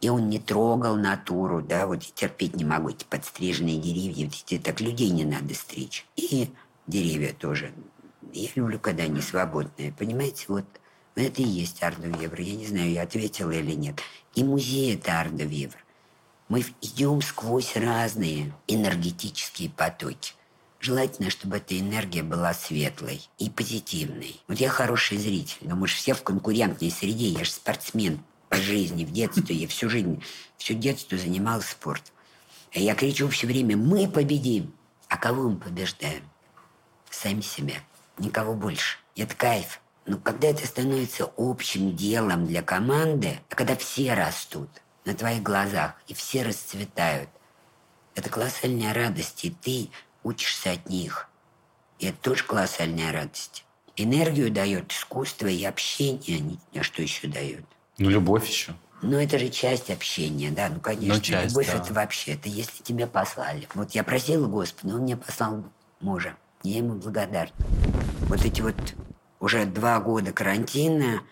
[0.00, 4.34] и он не трогал натуру, да, вот я терпеть не могу эти подстриженные деревья, вот
[4.34, 6.06] эти, так людей не надо стричь.
[6.16, 6.50] И
[6.86, 7.72] деревья тоже.
[8.32, 10.64] Я люблю, когда они свободные, понимаете, вот
[11.16, 12.40] это и есть Ардо-Вевр.
[12.40, 14.00] Я не знаю, я ответила или нет.
[14.34, 15.76] И музей– это Ардо-Вевр.
[16.48, 20.32] Мы идем сквозь разные энергетические потоки.
[20.80, 24.40] Желательно, чтобы эта энергия была светлой и позитивной.
[24.48, 28.56] Вот я хороший зритель, но мы же все в конкурентной среде, я же спортсмен по
[28.56, 29.56] жизни, в детстве.
[29.56, 30.22] Я всю жизнь,
[30.58, 32.12] всю детство занимался спортом.
[32.72, 34.74] И я кричу все время, мы победим.
[35.08, 36.28] А кого мы побеждаем?
[37.10, 37.76] Сами себя.
[38.18, 38.98] Никого больше.
[39.16, 39.80] Это кайф.
[40.04, 44.68] Но когда это становится общим делом для команды, а когда все растут
[45.04, 47.30] на твоих глазах, и все расцветают,
[48.14, 49.90] это колоссальная радость, и ты
[50.24, 51.28] учишься от них.
[51.98, 53.64] И это тоже колоссальная радость.
[53.96, 57.64] Энергию дает искусство и общение, а что еще дает?
[58.00, 58.72] Ну, любовь еще.
[59.02, 61.14] Ну, это же часть общения, да, ну, конечно.
[61.16, 61.78] Ну, часть, любовь да.
[61.78, 63.68] это вообще, это если тебя послали.
[63.74, 65.64] Вот я просила Господа, он мне послал
[66.00, 66.34] мужа.
[66.62, 67.54] Я ему благодарна.
[68.20, 68.74] Вот эти вот
[69.38, 71.22] уже два года карантина,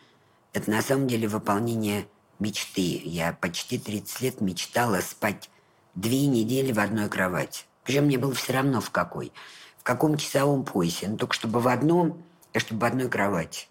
[0.52, 2.06] это на самом деле выполнение
[2.38, 3.00] мечты.
[3.02, 5.48] Я почти 30 лет мечтала спать
[5.94, 7.64] две недели в одной кровати.
[7.82, 9.32] Причем мне было все равно в какой.
[9.78, 11.08] В каком часовом поясе.
[11.08, 13.68] Но только чтобы в одном, и чтобы в одной кровати.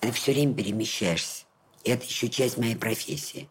[0.00, 1.44] Ты все время перемещаешься.
[1.84, 3.48] Это еще часть моей профессии.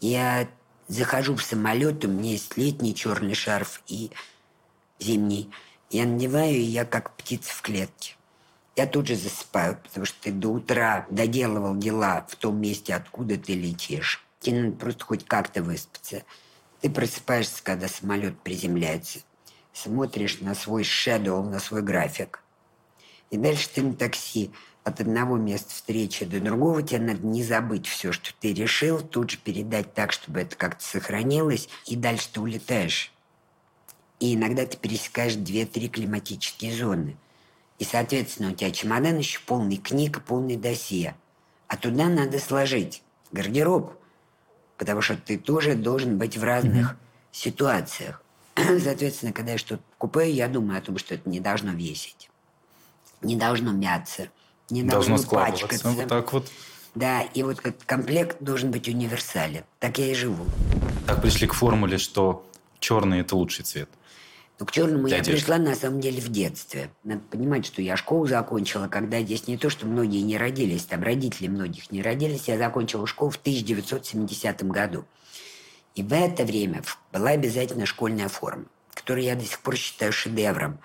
[0.00, 0.48] Я
[0.88, 4.10] захожу в самолет, у меня есть летний черный шарф и
[4.98, 5.50] зимний.
[5.90, 8.14] Я надеваю, и я как птица в клетке.
[8.76, 13.36] Я тут же засыпаю, потому что ты до утра доделывал дела в том месте, откуда
[13.36, 14.24] ты летишь.
[14.40, 16.24] Тебе надо просто хоть как-то выспаться.
[16.80, 19.20] Ты просыпаешься, когда самолет приземляется,
[19.72, 22.42] смотришь на свой шедоу, на свой график.
[23.30, 24.50] И дальше ты на такси
[24.90, 29.30] от одного места встречи до другого, тебе надо не забыть все, что ты решил, тут
[29.30, 33.12] же передать так, чтобы это как-то сохранилось, и дальше ты улетаешь.
[34.18, 37.16] И иногда ты пересекаешь две-три климатические зоны.
[37.78, 41.16] И, соответственно, у тебя чемодан еще полный книг, полный досье.
[41.66, 43.94] А туда надо сложить гардероб,
[44.76, 46.96] потому что ты тоже должен быть в разных mm-hmm.
[47.32, 48.22] ситуациях.
[48.56, 52.28] Соответственно, когда я что-то покупаю, я думаю о том, что это не должно весить,
[53.22, 54.28] не должно мяться,
[54.70, 55.88] не должно, должно пачкаться.
[55.88, 56.46] Вот так вот.
[56.94, 59.64] Да, и вот этот комплект должен быть универсален.
[59.78, 60.44] Так я и живу.
[61.06, 62.44] Так пришли к формуле, что
[62.80, 63.88] черный– это лучший цвет.
[64.60, 66.90] Ну, к черному я пришла на самом деле в детстве.
[67.02, 71.02] Надо понимать, что я школу закончила, когда здесь не то, что многие не родились, там
[71.02, 72.46] родители многих не родились.
[72.46, 75.06] Я закончила школу в 1970 году.
[75.94, 80.78] И в это время была обязательно школьная форма, которую я до сих пор считаю шедевром.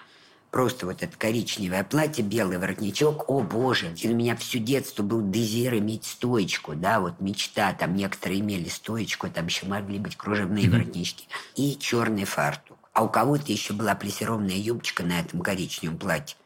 [0.56, 3.30] Просто вот это коричневое платье, белый воротничок.
[3.30, 7.74] О, боже, у меня все детство был дезир иметь стоечку, да, вот мечта.
[7.74, 10.72] Там некоторые имели стоечку, там еще могли быть кружевные mm-hmm.
[10.72, 11.28] воротнички.
[11.58, 12.78] И черный фартук.
[12.94, 16.38] А у кого-то еще была плессированная юбочка на этом коричневом платье.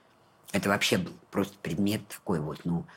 [0.54, 2.88] Это вообще был просто предмет такой вот, ну,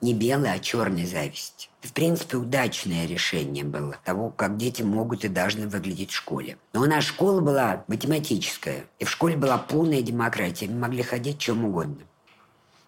[0.00, 1.68] не белой, а черной зависти.
[1.80, 6.58] В принципе, удачное решение было того, как дети могут и должны выглядеть в школе.
[6.72, 10.68] Но у нас школа была математическая, и в школе была полная демократия.
[10.68, 12.04] Мы могли ходить чем угодно.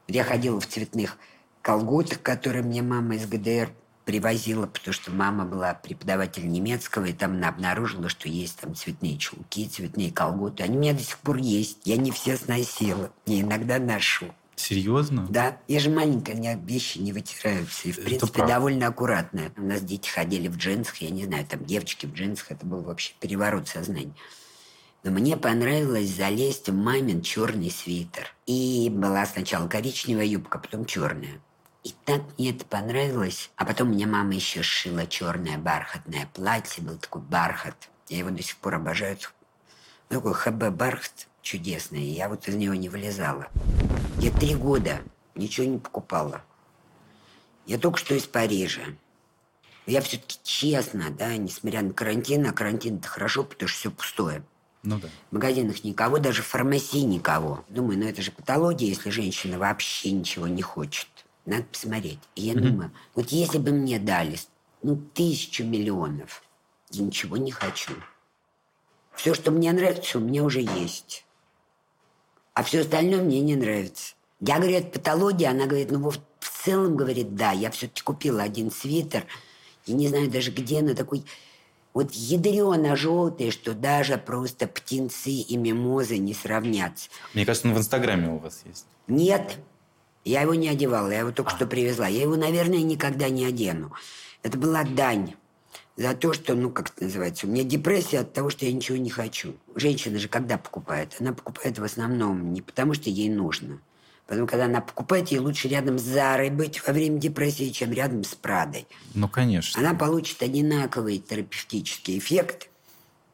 [0.09, 1.17] Я ходила в цветных
[1.63, 3.71] колготах, которые мне мама из ГДР
[4.05, 9.19] привозила, потому что мама была преподаватель немецкого, и там она обнаружила, что есть там цветные
[9.19, 10.65] чулки, цветные колготы.
[10.65, 11.79] Они у меня до сих пор есть.
[11.85, 13.11] Я не все сносила.
[13.27, 14.27] Я иногда ношу.
[14.61, 15.27] Серьезно?
[15.31, 15.59] Да.
[15.69, 17.89] Я же маленькая, у меня вещи не вытираются.
[17.89, 19.53] И, в принципе, довольно аккуратная.
[19.57, 22.53] У нас дети ходили в джинсах, я не знаю, там девочки в джинсах.
[22.53, 24.15] Это был вообще переворот сознания.
[25.03, 28.35] Но мне понравилось залезть в мамин черный свитер.
[28.47, 31.41] И была сначала коричневая юбка, потом черная.
[31.83, 33.51] И так мне это понравилось.
[33.57, 36.85] А потом мне мама еще сшила черное бархатное платье.
[36.85, 37.89] Был такой бархат.
[38.09, 39.17] Я его до сих пор обожаю.
[40.09, 42.03] Такой ХБ бархат чудесный.
[42.03, 43.49] Я вот из него не вылезала.
[44.19, 45.01] Я три года
[45.35, 46.43] ничего не покупала.
[47.67, 48.83] Я только что из Парижа.
[49.87, 54.43] Я все-таки честно, да, несмотря на карантин, а карантин это хорошо, потому что все пустое.
[54.83, 55.09] Ну да.
[55.31, 57.65] В магазинах никого, даже в фармасии никого.
[57.69, 61.09] Думаю, ну это же патология, если женщина вообще ничего не хочет.
[61.45, 62.21] Надо посмотреть.
[62.35, 62.61] И я mm-hmm.
[62.61, 64.39] думаю, вот если бы мне дали
[64.83, 66.43] ну тысячу миллионов,
[66.91, 67.93] я ничего не хочу.
[69.15, 71.25] Все, что мне нравится, у меня уже есть
[72.55, 74.15] а все остальное мне не нравится.
[74.41, 76.19] Я говорю, это патология, она говорит, ну в
[76.65, 79.27] целом, говорит, да, я все-таки купила один свитер,
[79.87, 81.25] и не знаю даже где, но такой
[81.93, 87.11] вот ядрено желтый, что даже просто птенцы и мимозы не сравнятся.
[87.35, 88.87] Мне кажется, он в Инстаграме у вас есть.
[89.09, 89.59] Нет,
[90.25, 91.57] я его не одевала, я его только а.
[91.57, 92.07] что привезла.
[92.07, 93.93] Я его, наверное, никогда не одену.
[94.43, 95.35] Это была дань
[96.01, 98.97] за то, что, ну, как это называется, у меня депрессия от того, что я ничего
[98.97, 99.55] не хочу.
[99.75, 101.15] Женщина же когда покупает?
[101.21, 103.81] Она покупает в основном не потому, что ей нужно.
[104.27, 108.25] Потому когда она покупает, ей лучше рядом с Зарой быть во время депрессии, чем рядом
[108.25, 108.87] с Прадой.
[109.13, 109.79] Ну, конечно.
[109.79, 112.71] Она получит одинаковый терапевтический эффект,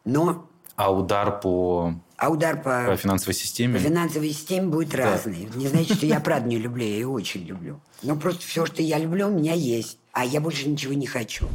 [0.05, 0.49] но...
[0.75, 1.95] А удар по...
[2.17, 2.87] А удар по...
[2.87, 3.79] По финансовой системе?
[3.79, 5.13] По финансовой системе будет да.
[5.13, 5.49] разный.
[5.55, 7.81] Не значит, что я Праду не люблю, я ее очень люблю.
[8.03, 11.47] Но просто все, что я люблю, у меня есть а я больше ничего не хочу.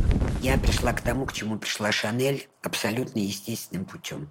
[0.44, 4.30] Я пришла к тому, к чему пришла Шанель, абсолютно естественным путем.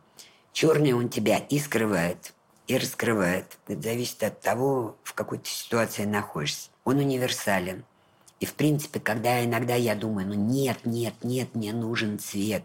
[0.52, 2.32] Черный он тебя и скрывает,
[2.68, 3.58] и раскрывает.
[3.66, 6.70] Это зависит от того, в какой ты ситуации находишься.
[6.84, 7.82] Он универсален.
[8.38, 12.62] И, в принципе, когда иногда я думаю, ну нет, нет, нет, мне нужен цвет.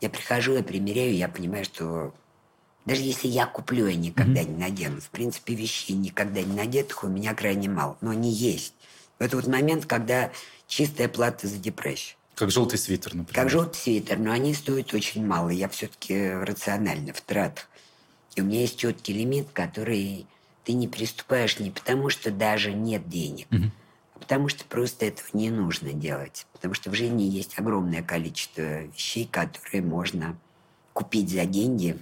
[0.00, 2.14] Я прихожу, я примеряю, я понимаю, что
[2.86, 4.50] даже если я куплю, я никогда mm-hmm.
[4.50, 5.00] не надену.
[5.02, 7.98] В принципе, вещей никогда не надетых у меня крайне мало.
[8.00, 8.72] Но они есть.
[9.18, 10.30] Это вот момент, когда
[10.66, 12.16] чистая плата за депрессию.
[12.34, 13.34] Как желтый свитер, например.
[13.34, 15.48] Как желтый свитер, но они стоят очень мало.
[15.48, 17.66] Я все-таки рационально в тратах.
[18.34, 20.26] И у меня есть четкий лимит, который
[20.64, 23.70] ты не приступаешь не потому, что даже нет денег, угу.
[24.14, 26.46] а потому что просто этого не нужно делать.
[26.52, 30.36] Потому что в жизни есть огромное количество вещей, которые можно
[30.92, 31.98] купить за деньги,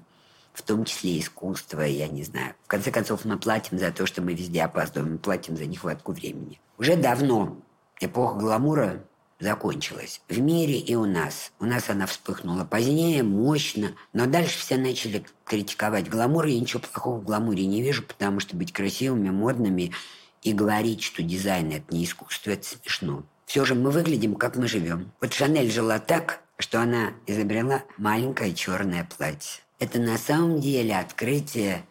[0.55, 2.55] в том числе искусство, я не знаю.
[2.65, 6.13] В конце концов, мы платим за то, что мы везде опаздываем, мы платим за нехватку
[6.13, 6.59] времени.
[6.79, 7.57] Уже давно
[8.01, 9.05] эпоха гламура
[9.41, 10.21] закончилась.
[10.29, 11.53] В мире и у нас.
[11.61, 13.93] У нас она вспыхнула позднее, мощно.
[14.13, 16.47] Но дальше все начали критиковать гламур.
[16.47, 19.93] Я ничего плохого в гламуре не вижу, потому что быть красивыми, модными
[20.43, 23.25] и говорить, что дизайн– это не искусство, это смешно.
[23.47, 25.13] Все же мы выглядим, как мы живем.
[25.21, 29.63] Вот Шанель жила так, что она изобрела маленькое черное платье.
[29.79, 31.85] Это на самом деле открытие,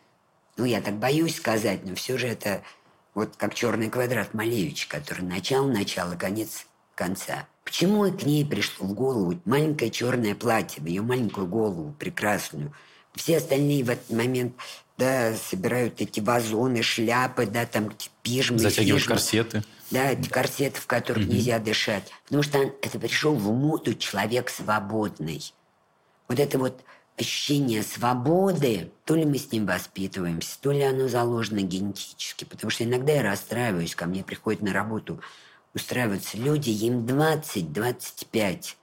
[0.57, 2.61] ну, я так боюсь сказать, но все же это
[3.13, 7.47] вот как черный квадрат Малевич, который начало, начало, конец конца.
[7.63, 12.73] Почему к ней пришло в голову маленькое черное платье, в ее маленькую голову прекрасную?
[13.15, 14.55] Все остальные в этот момент
[14.97, 18.59] да, собирают эти вазоны, шляпы, да, там пижмы.
[18.59, 19.15] Затягивают фижмы.
[19.15, 19.63] корсеты.
[19.91, 21.33] Да, эти корсеты, в которых угу.
[21.33, 22.11] нельзя дышать.
[22.25, 25.53] Потому что это пришел в моду человек свободный.
[26.27, 26.81] Вот это вот
[27.17, 32.43] ощущение свободы, то ли мы с ним воспитываемся, то ли оно заложено генетически.
[32.45, 35.19] Потому что иногда я расстраиваюсь, ко мне приходят на работу
[35.73, 38.75] устраиваются люди, им 20-25.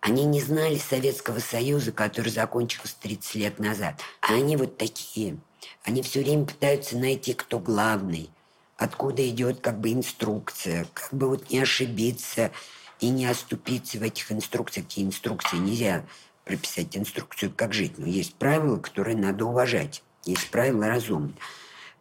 [0.00, 4.00] Они не знали Советского Союза, который закончился 30 лет назад.
[4.20, 5.38] А они вот такие.
[5.84, 8.30] Они все время пытаются найти, кто главный,
[8.76, 12.50] откуда идет как бы инструкция, как бы вот не ошибиться
[12.98, 14.86] и не оступиться в этих инструкциях.
[14.86, 16.04] Какие инструкции нельзя
[16.44, 17.98] прописать инструкцию, как жить.
[17.98, 20.02] Но есть правила, которые надо уважать.
[20.24, 21.34] Есть правила разумные.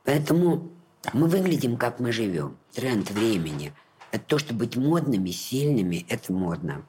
[0.03, 0.69] Поэтому
[1.13, 2.57] мы выглядим, как мы живем.
[2.73, 3.73] Тренд времени–
[4.11, 6.85] это то, что быть модными, сильными– это модно.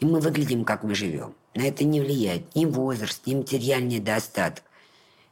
[0.00, 1.34] И мы выглядим, как мы живем.
[1.54, 4.64] На это не влияет ни возраст, ни материальный достаток.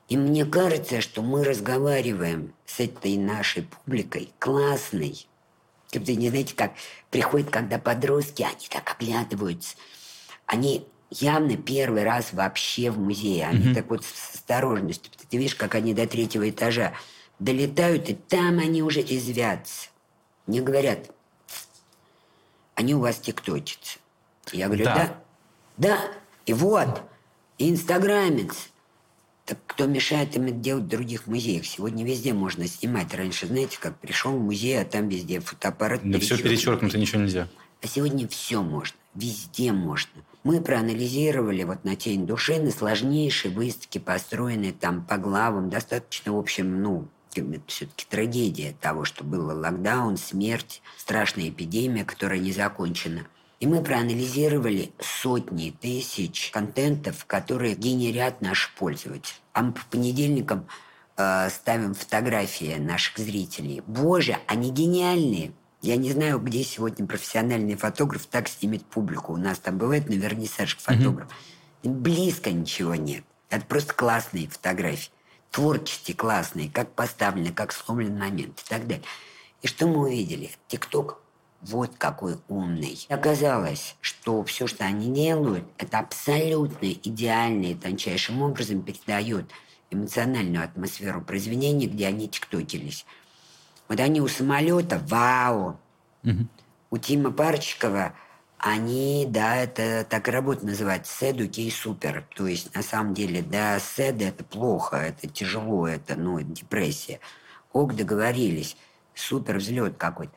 [0.08, 5.26] И мне кажется, что мы разговариваем с этой нашей публикой классной.
[5.92, 6.72] Как не знаете, как
[7.10, 9.76] приходят, когда подростки, они так оглядываются.
[10.46, 13.46] Они явно первый раз вообще в музее.
[13.46, 13.74] Они mm-hmm.
[13.74, 15.12] так вот с осторожностью.
[15.28, 16.94] Ты видишь, как они до третьего этажа
[17.38, 19.88] долетают, и там они уже резвятся.
[20.46, 21.10] Мне говорят,
[22.74, 23.98] они у вас тикточатся.
[24.52, 24.94] Я говорю, да.
[24.94, 25.22] да?
[25.76, 26.00] Да.
[26.46, 27.02] И вот,
[27.58, 28.70] и инстаграмец.
[29.44, 31.66] Так кто мешает им это делать в других музеях?
[31.66, 33.14] Сегодня везде можно снимать.
[33.14, 36.00] Раньше, знаете, как пришел в музей, а там везде фотоаппарат.
[36.04, 37.48] Да все перечеркнуто, ничего нельзя.
[37.82, 38.96] А сегодня все можно.
[39.14, 40.10] Везде можно.
[40.46, 46.38] Мы проанализировали вот на «Тень души» на сложнейшие выставки, построенные там по главам, достаточно, в
[46.38, 53.26] общем, ну, это все-таки трагедия того, что было локдаун, смерть, страшная эпидемия, которая не закончена.
[53.58, 59.34] И мы проанализировали сотни тысяч контентов, которые генерят наши пользователи.
[59.52, 60.68] А мы по понедельникам
[61.16, 63.82] э, ставим фотографии наших зрителей.
[63.84, 65.54] Боже, они гениальные!
[65.86, 69.34] Я не знаю, где сегодня профессиональный фотограф так снимет публику.
[69.34, 71.28] У нас там бывает на вернисаж фотограф.
[71.82, 71.90] Mm-hmm.
[71.90, 73.22] Близко ничего нет.
[73.50, 75.12] Это просто классные фотографии
[75.52, 79.04] творчески классные, как поставлены, как сломлен момент и так далее.
[79.62, 80.50] И что мы увидели?
[80.66, 81.20] ТикТок
[81.62, 83.06] вот какой умный.
[83.08, 89.52] Оказалось, что все, что они делают, это абсолютно идеально и тончайшим образом передает
[89.92, 93.06] эмоциональную атмосферу произведения, где они тиктокились.
[93.88, 95.78] Вот они у самолета, вау!
[96.24, 96.46] Угу.
[96.90, 98.14] У Тима Парчикова
[98.58, 102.26] они, да, это так и работа называется, седу кей супер.
[102.34, 107.20] То есть, на самом деле, да, седа это плохо, это тяжело, это, ну, депрессия.
[107.72, 108.76] Ок, договорились,
[109.14, 110.32] супер взлет какой-то.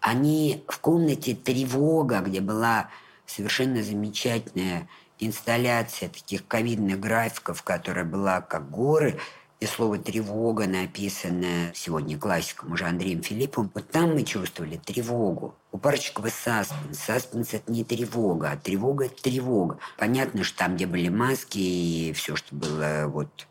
[0.00, 2.88] Они в комнате тревога, где была
[3.26, 9.18] совершенно замечательная инсталляция таких ковидных графиков, которая была как горы,
[9.64, 13.70] и слово «тревога» написано сегодня классиком уже Андреем Филипповым.
[13.74, 15.54] Вот там мы чувствовали тревогу.
[15.72, 16.98] У Парчикова саспенс.
[16.98, 19.78] Саспенс– это не тревога, а тревога– это тревога.
[19.96, 23.46] Понятно, что там, где были маски и все, что было вот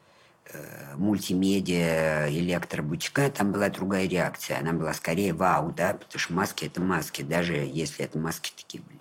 [0.53, 4.59] э, мультимедиа, электробучка, там была другая реакция.
[4.59, 8.83] Она была скорее вау, да, потому что маски– это маски, даже если это маски такие
[8.83, 8.99] были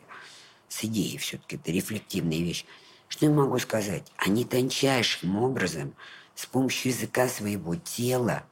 [0.68, 2.64] с идеей все-таки, это рефлективная вещь.
[3.09, 4.11] Что я могу сказать?
[4.16, 5.94] Они тончайшим образом–
[6.35, 8.45] с помощью языка своего тела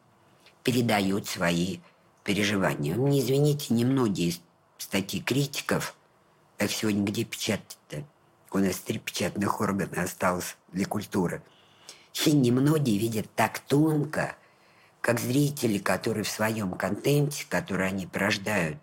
[0.63, 1.79] передают свои
[2.25, 2.95] переживания.
[2.95, 4.35] Мне извините, немногие
[4.79, 5.97] статьи критиков,
[6.59, 8.05] как сегодня где печатать-то?
[8.53, 11.43] У нас три печатных органа осталось для культуры.
[12.27, 14.37] И немногие видят так тонко,
[15.01, 18.79] как зрители, которые в своем контенте, который они порождают,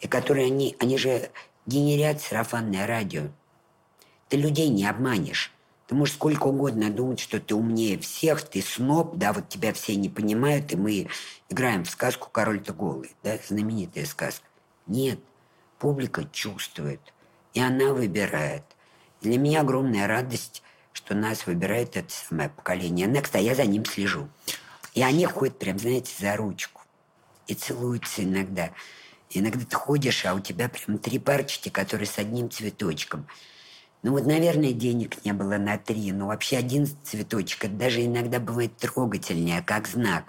[0.00, 1.30] и которые они, они же
[1.64, 3.28] генерят сарафанное радио.
[4.28, 5.52] Ты людей не обманешь.
[5.92, 9.94] Ты можешь сколько угодно думать, что ты умнее всех, ты сноб, да, вот тебя все
[9.94, 11.08] не понимают, и мы
[11.50, 14.46] играем в сказку «Король-то голый», да, знаменитая сказка.
[14.86, 15.20] Нет,
[15.78, 17.02] публика чувствует,
[17.52, 18.62] и она выбирает.
[19.20, 20.62] Для меня огромная радость,
[20.94, 23.06] что нас выбирает это самое поколение.
[23.06, 24.30] Next, а я за ним слежу.
[24.94, 26.80] И они ходят прям, знаете, за ручку.
[27.48, 28.70] И целуются иногда.
[29.28, 33.28] Иногда ты ходишь, а у тебя прям три парочки, которые с одним цветочком–
[34.02, 38.40] ну вот, наверное, денег не было на три, но вообще один цветочек, это даже иногда
[38.40, 40.24] бывает трогательнее, как знак.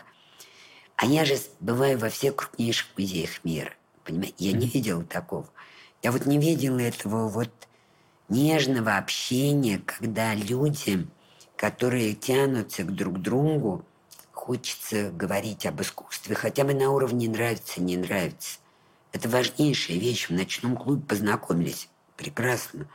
[0.95, 3.73] А я же бываю во всех крупнейших музеях мира.
[4.03, 4.35] Понимаете?
[4.37, 5.49] Я не видела такого.
[6.03, 7.49] Я вот не видела этого вот
[8.29, 11.07] нежного общения, когда люди,
[11.55, 13.83] которые тянутся к друг другу,
[14.31, 18.59] хочется говорить об искусстве, хотя бы на уровне нравится, не нравится.
[19.13, 20.27] Это важнейшая вещь.
[20.27, 21.87] В ночном клубе познакомились.
[22.17, 22.87] Прекрасно.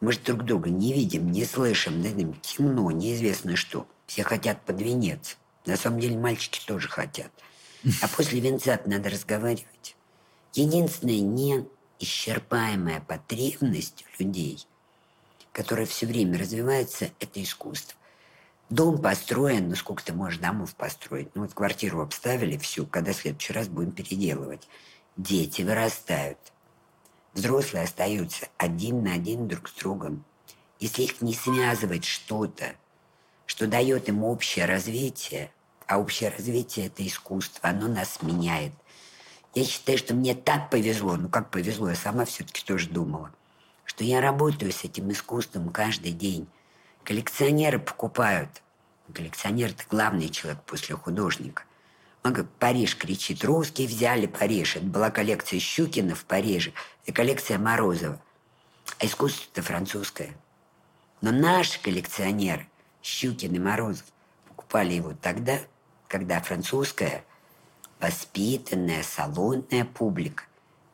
[0.00, 2.10] Мы же друг друга не видим, не слышим, да,
[2.42, 3.86] темно, неизвестно что.
[4.06, 5.36] Все хотят под венец.
[5.64, 7.30] На самом деле мальчики тоже хотят.
[8.02, 9.96] А после венца надо разговаривать.
[10.54, 14.66] Единственная неисчерпаемая потребность людей,
[15.52, 17.96] которая все время развивается, это искусство.
[18.68, 21.28] Дом построен, ну сколько ты можешь домов построить?
[21.34, 24.68] Ну вот квартиру обставили, все, когда в следующий раз будем переделывать.
[25.16, 26.38] Дети вырастают.
[27.36, 30.24] Взрослые остаются один на один друг с другом.
[30.80, 32.74] Если их не связывать что-то,
[33.44, 35.50] что дает им общее развитие,
[35.86, 38.72] а общее развитие– это искусство, оно нас меняет.
[39.54, 43.30] Я считаю, что мне так повезло, ну как повезло, я сама все-таки тоже думала,
[43.84, 46.48] что я работаю с этим искусством каждый день.
[47.04, 48.62] Коллекционеры покупают.
[49.12, 51.64] Коллекционер– это главный человек после художника.
[52.24, 54.76] Он говорит, Париж кричит, русские взяли Париж.
[54.76, 56.72] Это была коллекция Щукина в Париже
[57.06, 58.20] и коллекция Морозова.
[58.98, 60.34] А искусство– это французское.
[61.20, 62.66] Но наши коллекционеры,
[63.02, 64.04] Щукин и Морозов,
[64.48, 65.58] покупали его тогда,
[66.08, 67.24] когда французская
[68.00, 70.44] воспитанная, салонная публика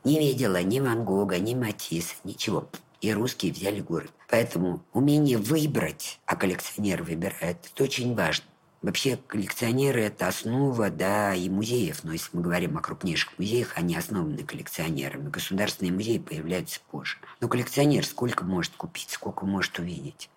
[0.03, 2.69] не видела ни Ван Гога, ни Матисса, ничего
[3.03, 4.11] и русские взяли город.
[4.29, 8.45] Поэтому умение выбрать, а коллекционер выбирает, это очень важно.
[8.83, 12.03] Вообще коллекционеры– это основа, да, и музеев.
[12.03, 15.29] Но если мы говорим о крупнейших музеях, они основаны коллекционерами.
[15.29, 17.17] Государственные музеи появляются позже.
[17.39, 20.29] Но коллекционер сколько может купить, сколько может увидеть.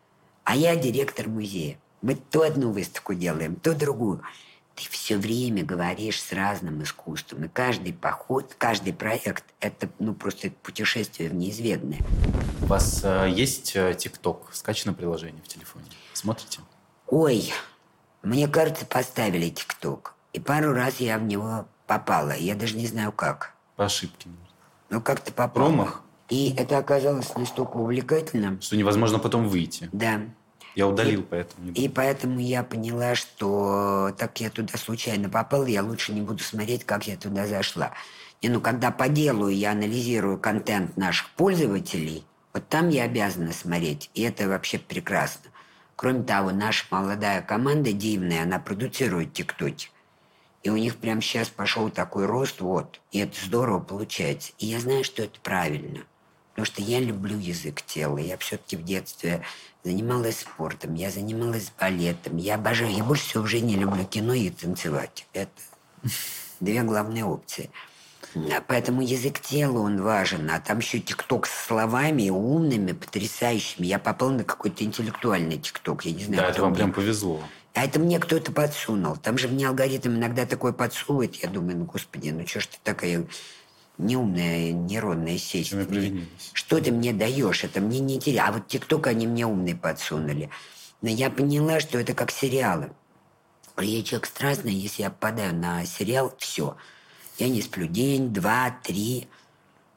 [0.44, 1.76] А я директор музея.
[2.02, 4.22] Мы то одну выставку делаем, то другую
[4.76, 7.44] ты все время говоришь с разным искусством.
[7.44, 12.00] И каждый поход, каждый проект– это ну, просто путешествие в неизведанное.
[12.60, 15.86] У вас э, есть э, ТикТок, скачано приложение в телефоне?
[16.12, 16.60] Смотрите?
[17.06, 17.52] Ой,
[18.26, 20.14] мне кажется, поставили ТикТок.
[20.32, 22.34] И пару раз я в него попала.
[22.36, 23.54] Я даже не знаю как.
[23.76, 24.28] По ошибке.
[24.90, 25.66] Ну, как-то попала.
[25.66, 26.02] Промах?
[26.28, 28.60] И это оказалось настолько увлекательным.
[28.60, 29.88] Что невозможно потом выйти.
[29.92, 30.22] Да.
[30.74, 31.70] Я удалил, и, поэтому.
[31.70, 36.84] И поэтому я поняла, что так я туда случайно попал, я лучше не буду смотреть,
[36.84, 37.92] как я туда зашла.
[38.40, 44.10] И ну, когда по делу я анализирую контент наших пользователей, вот там я обязана смотреть,
[44.14, 45.50] и это вообще прекрасно.
[45.96, 49.88] Кроме того, наша молодая команда дивная, она продуцирует тиктоки.
[50.62, 53.00] И у них прямо сейчас пошел такой рост, вот.
[53.12, 54.52] И это здорово получается.
[54.58, 56.04] И я знаю, что это правильно.
[56.50, 58.18] Потому что я люблю язык тела.
[58.18, 59.42] Я все-таки в детстве
[59.84, 62.36] занималась спортом, я занималась балетом.
[62.36, 65.26] Я обожаю, я больше всего в жизни люблю кино и танцевать.
[65.32, 65.52] Это
[66.60, 67.70] две главные опции.
[68.52, 70.50] А поэтому язык тела, он важен.
[70.50, 73.86] А там еще тикток с словами умными, потрясающими.
[73.86, 76.04] Я попал на какой-то интеллектуальный тикток.
[76.04, 76.78] Я не знаю, да, это вам мне.
[76.78, 77.40] прям повезло.
[77.74, 79.16] А это мне кто-то подсунул.
[79.16, 81.36] Там же мне алгоритм иногда такой подсовывает.
[81.36, 83.26] Я думаю, ну, господи, ну что ж ты такая
[83.98, 85.74] неумная нейронная сеть.
[86.52, 87.64] Что ты мне даешь?
[87.64, 88.48] Это мне не интересно.
[88.48, 90.50] А вот ТикТок они мне умный подсунули.
[91.00, 92.90] Но я поняла, что это как сериалы.
[93.78, 96.76] Я человек страстный, если я попадаю на сериал, все.
[97.38, 99.28] Я не сплю день, два, три.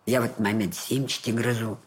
[0.06, 1.80] Я в этот момент семечки грызу.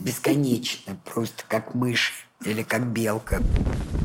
[0.00, 0.98] Бесконечно.
[1.06, 3.40] Просто как мышь или как белка.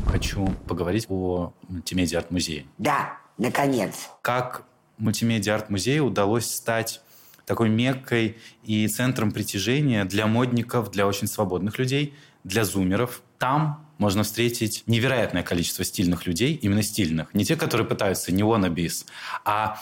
[0.06, 2.66] Хочу поговорить о мультимедиа арт-музее.
[2.78, 4.08] Да, наконец.
[4.22, 4.64] Как
[4.96, 7.02] мультимедиа арт-музею удалось стать
[7.44, 12.14] такой меккой и центром притяжения для модников, для очень свободных людей,
[12.44, 13.20] для зумеров.
[13.36, 17.34] Там можно встретить невероятное количество стильных людей, именно стильных.
[17.34, 19.04] Не те, которые пытаются не wannabes,
[19.44, 19.78] а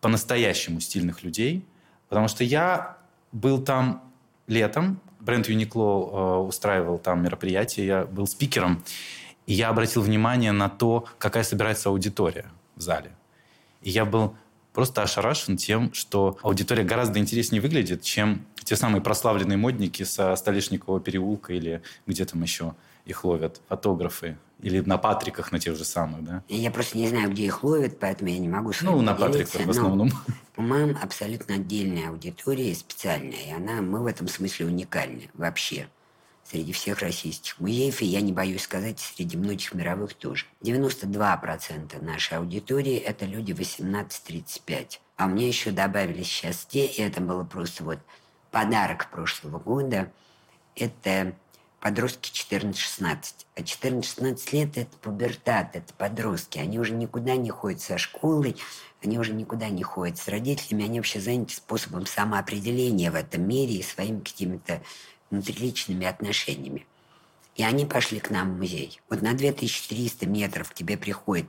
[0.00, 1.64] по-настоящему стильных людей.
[2.08, 2.98] Потому что я
[3.32, 4.02] был там
[4.46, 8.82] летом, бренд Uniqlo э, устраивал там мероприятие, я был спикером,
[9.46, 12.46] и я обратил внимание на то, какая собирается аудитория
[12.76, 13.10] в зале.
[13.82, 14.34] И я был
[14.72, 21.00] просто ошарашен тем, что аудитория гораздо интереснее выглядит, чем те самые прославленные модники со Столешникового
[21.00, 22.74] переулка или где там еще
[23.04, 24.36] их ловят фотографы.
[24.62, 26.42] Или на Патриках, на тех же самых, да?
[26.48, 29.66] Я просто не знаю, где их ловят, поэтому я не могу с Ну, на Патриках
[29.66, 30.10] в основном.
[30.56, 33.48] У мам абсолютно отдельная аудитория, специальная.
[33.48, 35.88] И она, мы в этом смысле уникальны вообще
[36.50, 40.46] среди всех российских музеев, и я не боюсь сказать, среди многих мировых тоже.
[40.62, 44.98] 92% нашей аудитории– это люди 18-35.
[45.16, 47.98] А мне еще добавились сейчас те, и это было просто вот
[48.50, 50.10] подарок прошлого года.
[50.74, 51.34] Это
[51.80, 53.46] подростки 14-16.
[53.56, 56.58] А 14-16 лет– это пубертат, это подростки.
[56.58, 58.56] Они уже никуда не ходят со школой,
[59.02, 63.76] они уже никуда не ходят с родителями, они вообще заняты способом самоопределения в этом мире
[63.76, 64.82] и своими какими-то
[65.30, 66.86] внутриличными отношениями.
[67.56, 69.00] И они пошли к нам в музей.
[69.08, 71.46] Вот на 2300 метров к тебе приходит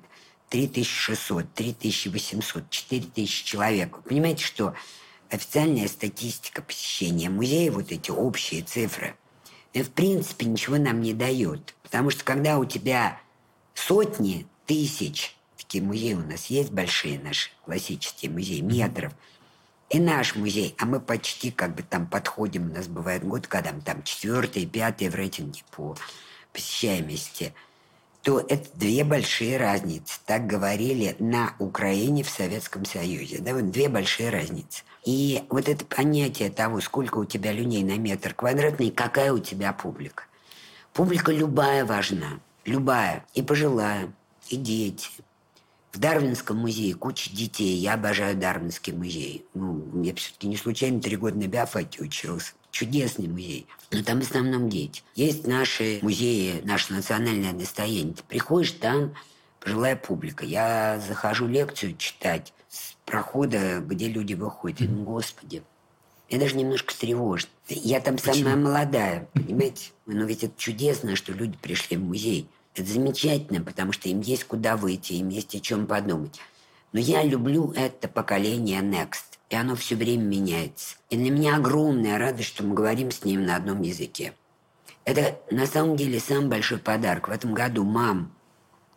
[0.50, 4.02] 3600, 3800, 4000 человек.
[4.04, 4.74] Понимаете, что
[5.30, 9.16] официальная статистика посещения музея, вот эти общие цифры,
[9.74, 11.76] в принципе ничего нам не дает.
[11.84, 13.20] Потому что когда у тебя
[13.74, 19.14] сотни тысяч, такие музеи у нас есть большие наши, классические музеи, метров,
[19.90, 23.74] и наш музей, а мы почти как бы там подходим, у нас бывает год, когда
[23.74, 25.98] мы там четвертый, пятый в рейтинге по
[26.54, 27.54] посещаемости,
[28.22, 30.20] то это две большие разницы.
[30.26, 33.40] Так говорили на Украине в Советском Союзе.
[33.40, 34.84] Да, вот две большие разницы.
[35.04, 39.74] И вот это понятие того, сколько у тебя людей на метр квадратный, какая у тебя
[39.74, 40.26] публика.
[40.94, 42.40] Публика любая важна.
[42.66, 43.26] Любая.
[43.34, 44.14] И пожилая,
[44.50, 45.10] и дети.
[45.92, 47.76] В Дарвинском музее куча детей.
[47.78, 49.46] Я обожаю Дарвинский музей.
[49.54, 52.54] Ну, я все-таки не случайно три года на биофаке учился.
[52.72, 53.68] Чудесный музей.
[53.92, 55.04] Но там в основном дети.
[55.16, 58.14] Есть наши музеи, наше национальное достояние.
[58.14, 59.14] Ты приходишь, там
[59.60, 60.46] пожилая публика.
[60.46, 64.80] Я захожу лекцию читать с прохода, где люди выходят.
[64.80, 65.62] И думаю, господи,
[66.30, 67.50] я даже немножко встревожен.
[67.68, 68.36] Я там Почему?
[68.36, 69.92] самая молодая, понимаете?
[70.06, 72.48] Но ведь это чудесно, что люди пришли в музей.
[72.76, 76.40] Это замечательно, потому что им есть куда выйти, им есть о чем подумать.
[76.94, 80.96] Но я люблю это поколение Next, и оно все время меняется.
[81.10, 84.34] И для меня огромная радость, что мы говорим с ним на одном языке.
[85.04, 87.28] Это на самом деле самый большой подарок.
[87.28, 88.32] В этом году мам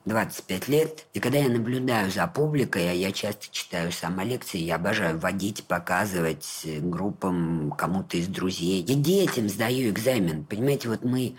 [0.05, 1.07] 25 лет.
[1.14, 5.64] И когда я наблюдаю за публикой, а я часто читаю сама лекции, я обожаю водить,
[5.64, 8.85] показывать группам, кому-то из друзей.
[8.87, 10.45] Я детям сдаю экзамен.
[10.45, 11.37] Понимаете, вот мы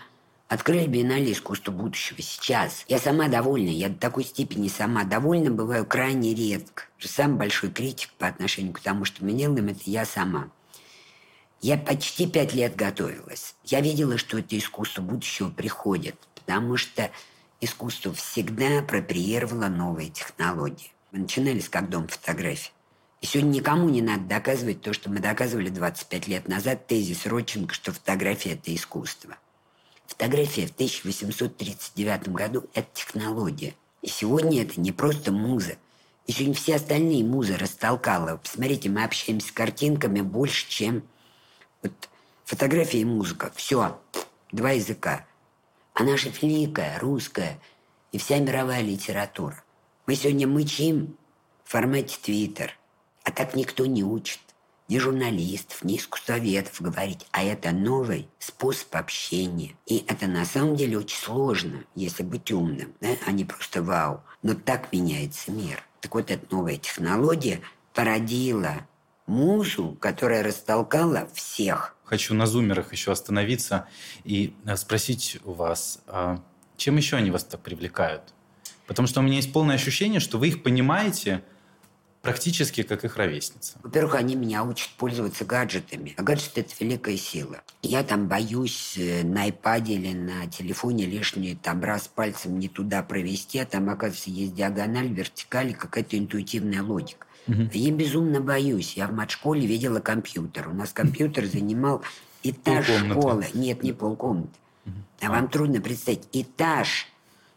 [0.48, 2.84] открыли биеннале искусства будущего сейчас.
[2.88, 3.70] Я сама довольна.
[3.70, 6.84] Я до такой степени сама довольна бываю крайне редко.
[6.98, 10.50] Самый большой критик по отношению к тому, что мы делаем, это я сама.
[11.60, 13.54] Я почти пять лет готовилась.
[13.64, 17.10] Я видела, что это искусство будущего приходит, потому что
[17.60, 20.92] искусство всегда апроприировало новые технологии.
[21.12, 22.72] Мы начинали с как дом фотографий.
[23.22, 27.74] И сегодня никому не надо доказывать то, что мы доказывали 25 лет назад, тезис Родченко,
[27.74, 29.38] что фотография– это искусство.
[30.06, 33.74] Фотография в 1839 году– это технология.
[34.02, 35.76] И сегодня это не просто муза.
[36.26, 38.36] И сегодня все остальные музы растолкала.
[38.36, 41.02] Посмотрите, мы общаемся с картинками больше, чем
[41.82, 41.92] вот
[42.44, 43.52] фотография и музыка.
[43.54, 44.00] Все,
[44.52, 45.26] два языка.
[45.94, 47.58] Она же великая, русская
[48.12, 49.62] и вся мировая литература.
[50.06, 51.16] Мы сегодня мычим
[51.64, 52.78] в формате Твиттер,
[53.24, 54.40] а так никто не учит.
[54.88, 57.26] Ни журналистов, ни искусствоведов говорить.
[57.32, 59.76] А это новый способ общения.
[59.86, 63.08] И это на самом деле очень сложно, если быть умным, да?
[63.26, 64.22] а не просто вау.
[64.42, 65.82] Но так меняется мир.
[66.00, 67.60] Так вот, эта новая технология
[67.94, 68.86] породила
[69.26, 73.88] музу, которая растолкала всех хочу на зумерах еще остановиться
[74.24, 76.42] и э, спросить у вас, а
[76.76, 78.22] чем еще они вас так привлекают?
[78.86, 81.42] Потому что у меня есть полное ощущение, что вы их понимаете
[82.26, 83.78] практически как их ровесница.
[83.82, 86.14] Во-первых, они меня учат пользоваться гаджетами.
[86.16, 87.62] А гаджет– это великая сила.
[87.82, 93.02] Я там боюсь э, на iPad или на телефоне лишний там раз пальцем не туда
[93.02, 97.26] провести, а там, оказывается, есть диагональ, вертикаль, какая-то интуитивная логика.
[97.46, 97.70] Угу.
[97.72, 98.96] Я безумно боюсь.
[98.96, 100.68] Я в матшколе видела компьютер.
[100.68, 102.02] У нас компьютер занимал
[102.42, 103.46] этаж школы.
[103.54, 104.50] Нет, не полкомнаты.
[104.84, 104.94] Угу.
[105.22, 106.28] А вам трудно представить.
[106.32, 107.06] Этаж.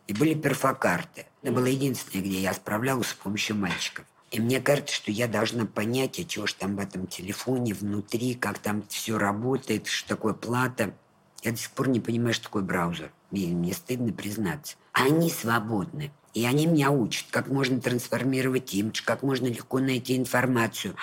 [0.07, 1.25] И были перфокарты.
[1.41, 4.05] Это было единственное, где я справлялась с помощью мальчиков.
[4.31, 8.35] И мне кажется, что я должна понять, а чего же там в этом телефоне, внутри,
[8.35, 10.93] как там все работает, что такое плата.
[11.41, 13.11] Я до сих пор не понимаю, что такое браузер.
[13.31, 14.75] Мне, мне стыдно признаться.
[14.91, 16.11] Они свободны.
[16.33, 20.95] И они меня учат, как можно трансформировать имидж, как можно легко найти информацию.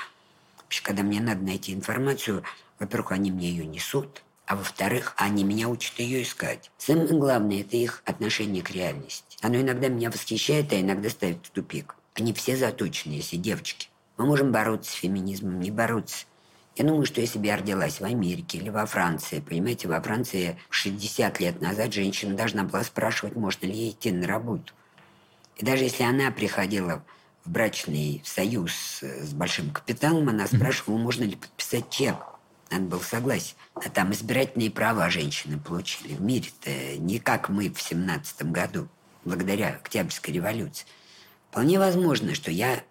[0.59, 2.45] Вообще, когда мне надо найти информацию,
[2.79, 6.71] во-первых, они мне ее несут, а во-вторых, они меня учат ее искать.
[6.79, 9.37] Самое главное– это их отношение к реальности.
[9.43, 11.97] Оно иногда меня восхищает, а иногда ставит в тупик.
[12.17, 13.89] Они все заточены, если девочки.
[14.17, 16.25] Мы можем бороться с феминизмом, не бороться.
[16.75, 20.59] Я думаю, что если бы я родилась в Америке или во Франции, понимаете, во Франции
[20.71, 24.73] 60 лет назад женщина должна была спрашивать, можно ли ей идти на работу.
[25.57, 27.05] И даже если она приходила
[27.45, 32.17] в брачный союз с большим капиталом, она спрашивала, можно ли подписать чек.
[32.71, 33.55] Надо было согласен.
[33.75, 38.89] А там избирательные права женщины получили в мире-то не как мы в семнадцатом году,
[39.25, 40.87] благодаря Октябрьской революции.
[41.57, 42.85] Вполне возможно, что я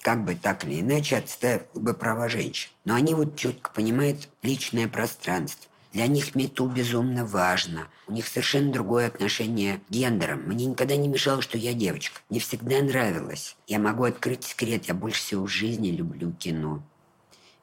[0.00, 2.70] как бы так или иначе отставил бы права женщин.
[2.86, 5.70] Но они вот четко понимают личное пространство.
[5.92, 7.88] Для них мету безумно важно.
[8.06, 10.40] У них совершенно другое отношение к гендерам.
[10.44, 12.18] Мне никогда не мешало, что я девочка.
[12.30, 13.56] Мне всегда нравилось.
[13.66, 14.86] Я могу открыть секрет.
[14.86, 16.82] Я больше всего в жизни люблю кино.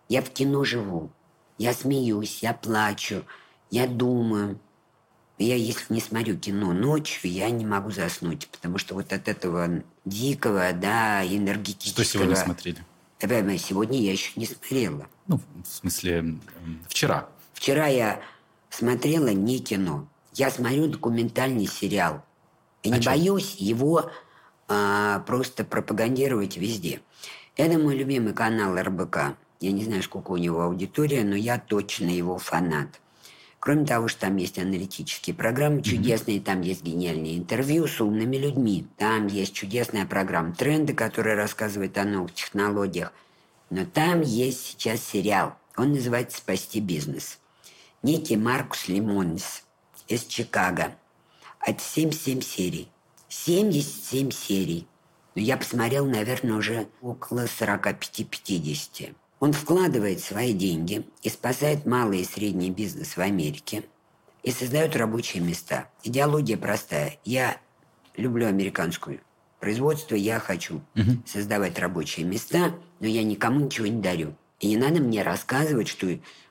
[0.09, 1.09] Я в кино живу.
[1.57, 3.23] Я смеюсь, я плачу.
[3.71, 4.59] я думаю.
[5.39, 9.83] Я, если не смотрю кино ночью, я не могу заснуть, потому что вот от этого
[10.09, 12.03] дикого, да, энергетического...
[12.03, 12.85] Что сегодня смотрели?
[13.57, 15.07] Сегодня я еще не смотрела.
[15.27, 16.37] Ну, в смысле,
[16.87, 17.29] вчера.
[17.53, 18.21] Вчера я
[18.69, 20.07] смотрела не кино.
[20.33, 22.23] Я смотрю документальный сериал.
[22.83, 24.09] И не боюсь его
[24.67, 27.01] а, просто пропагандировать везде.
[27.57, 29.35] Это мой любимый канал РБК.
[29.59, 33.01] Я не знаю, сколько у него аудитория, но я точно его фанат.
[33.59, 38.87] Кроме того, что там есть аналитические программы чудесные, там есть гениальные интервью с умными людьми,
[38.97, 43.11] там есть чудесная программа «Тренды», которая рассказывает о новых технологиях.
[43.69, 45.55] Но там есть сейчас сериал.
[45.75, 47.39] Он называется «Спасти бизнес».
[48.01, 49.63] Некий Маркус Лимонис
[50.07, 50.95] из Чикаго.
[51.59, 52.87] От 77 серий.
[53.27, 54.87] 77 серий.
[55.35, 59.13] Но я посмотрел, наверное, уже около 45-50.
[59.39, 63.83] Он вкладывает свои деньги и спасает малый и средний бизнес в Америке
[64.43, 65.89] и создает рабочие места.
[66.03, 67.17] Идеология простая.
[67.23, 67.57] Я
[68.17, 69.21] люблю американскую
[69.59, 71.23] производство, я хочу угу.
[71.25, 74.35] создавать рабочие места, но я никому ничего не дарю.
[74.59, 76.07] И не надо мне рассказывать, что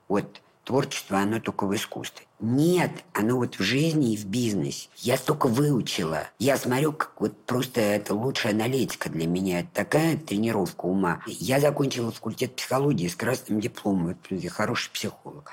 [0.08, 2.26] вот творчество, оно только в искусстве.
[2.40, 4.88] Нет, оно вот в жизни и в бизнесе.
[4.96, 6.28] Я столько выучила.
[6.38, 9.60] Я смотрю, как вот просто это лучшая аналитика для меня.
[9.60, 11.20] Это такая тренировка ума.
[11.26, 14.16] Я закончила факультет психологии с красным дипломом.
[14.30, 15.50] Я хороший психолог.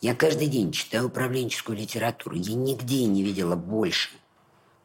[0.00, 2.36] Я каждый день читаю управленческую литературу.
[2.36, 4.10] Я нигде не видела больше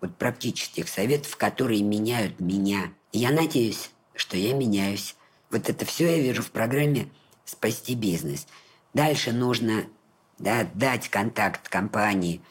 [0.02, 2.92] вот практических советов, которые меняют меня.
[3.12, 5.16] я надеюсь, что я меняюсь.
[5.52, 7.10] Вот это все я вижу в программе
[7.46, 8.48] «Спасти бизнес».
[8.96, 9.86] Дальше нужно
[10.44, 12.42] да, дать контакт компании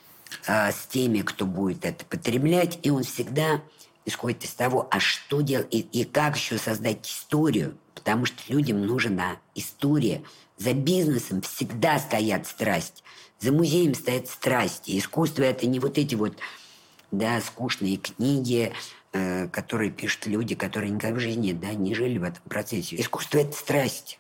[0.46, 3.60] э, с теми, кто будет это потреблять, и он всегда
[4.06, 8.84] исходит из того, а что делать, и, и как еще создать историю, потому что людям
[8.84, 10.22] нужна история.
[10.56, 13.04] За бизнесом всегда стоят страсть,
[13.38, 14.98] за музеем стоят страсти.
[14.98, 16.36] Искусство– это не вот эти вот
[17.10, 18.72] да, скучные книги,
[19.12, 22.96] э, которые пишут люди, которые никогда в жизни да, не жили в этом процессе.
[22.96, 24.18] Искусство– это страсть.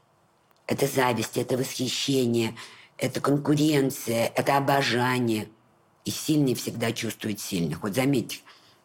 [0.66, 2.54] Это зависть, это восхищение,
[3.02, 5.48] это конкуренция, это обожание.
[6.04, 7.82] И сильный всегда чувствует сильных.
[7.82, 8.38] Вот заметьте,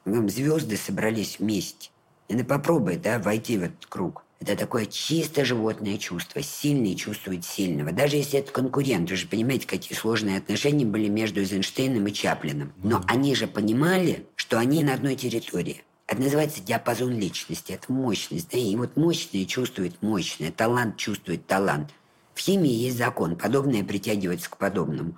[0.06, 1.90] звезды собрались вместе.
[2.28, 4.24] И ну попробуй, да, войти в этот круг.
[4.40, 6.42] Это такое чисто животное чувство.
[6.42, 7.92] Сильный чувствует сильного.
[7.92, 9.10] Даже если это конкурент.
[9.10, 12.74] Вы же понимаете, какие сложные отношения были между Эйзенштейном и Чаплином.
[12.84, 15.84] Но они же понимали, что они на одной территории.
[16.08, 18.50] Это называется диапазон личности, это мощность.
[18.52, 18.58] Да?
[18.58, 21.92] И вот мощное чувствует мощное, талант чувствует талант.
[22.38, 25.18] В химии есть закон, подобное притягивается к подобному.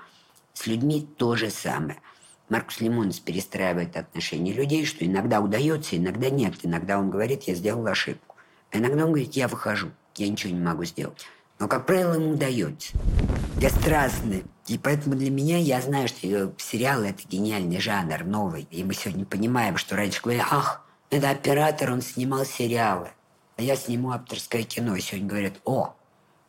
[0.53, 1.99] С людьми то же самое.
[2.47, 6.53] Маркус Лимонс перестраивает отношения людей, что иногда удается, иногда нет.
[6.63, 8.38] Иногда он говорит, я сделал ошибку.
[8.72, 11.26] А иногда он говорит, я выхожу, я ничего не могу сделать.
[11.59, 12.97] Но, как правило, ему удается.
[13.59, 14.45] Я страстный.
[14.67, 18.65] И поэтому для меня, я знаю, что сериал– это гениальный жанр, новый.
[18.72, 23.09] И мы сегодня понимаем, что раньше говорили, ах, это оператор, он снимал сериалы.
[23.57, 24.95] А я сниму авторское кино.
[24.95, 25.95] И сегодня говорят, о,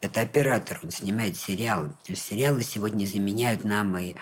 [0.00, 1.92] это оператор, он снимает сериалы.
[2.14, 4.14] Сериалы сегодня заменяют нам и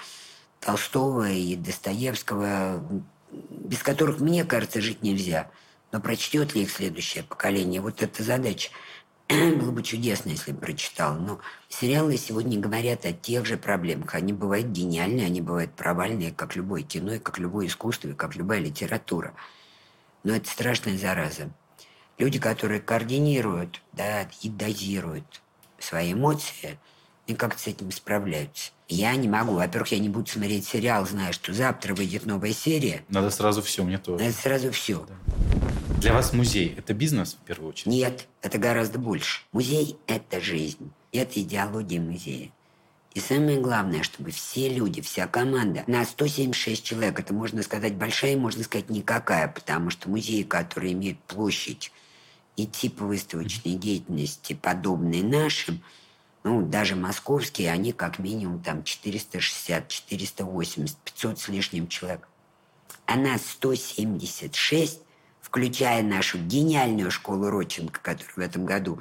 [0.61, 2.83] Толстого, и Достоевского,
[3.31, 5.51] без которых, мне кажется, жить нельзя.
[5.93, 7.81] Но прочтет ли их следующее поколение?
[7.81, 8.71] Вот эта задача.
[9.29, 11.15] Было бы чудесно, если бы прочитал.
[11.15, 14.15] Но сериалы сегодня говорят о тех же проблемах.
[14.15, 18.35] Они бывают гениальные, они бывают провальные, как любое кино, и как любое искусство, и как
[18.35, 19.35] любая литература.
[20.25, 21.51] Но это страшная зараза.
[22.19, 25.41] Люди, которые координируют да, и дозируют
[25.79, 26.79] свои эмоции,
[27.27, 28.73] и как с этим справляются.
[28.89, 29.53] Я не могу.
[29.53, 33.05] Во-первых, я не буду смотреть сериал, зная, что завтра выйдет новая серия.
[33.09, 34.25] Надо сразу все, мне тоже.
[34.25, 35.07] Надо сразу все.
[35.07, 35.15] Да.
[36.01, 37.87] Для вас музей– это бизнес, в первую очередь?
[37.87, 39.43] Нет, это гораздо больше.
[39.53, 40.91] Музей– это жизнь.
[41.13, 42.51] Это идеология музея.
[43.15, 48.37] И самое главное, чтобы все люди, вся команда, на 176 человек, это можно сказать большая,
[48.37, 51.91] можно сказать никакая, потому что музеи, которые имеют площадь
[52.59, 55.83] и тип выставочной деятельности, подобные нашим,
[56.45, 62.29] ну, даже московские, они как минимум там 460, 480, 500 с лишним человек.
[63.07, 65.01] А нас 176
[65.49, 69.01] включая нашу гениальную школу Родченко, которая в этом году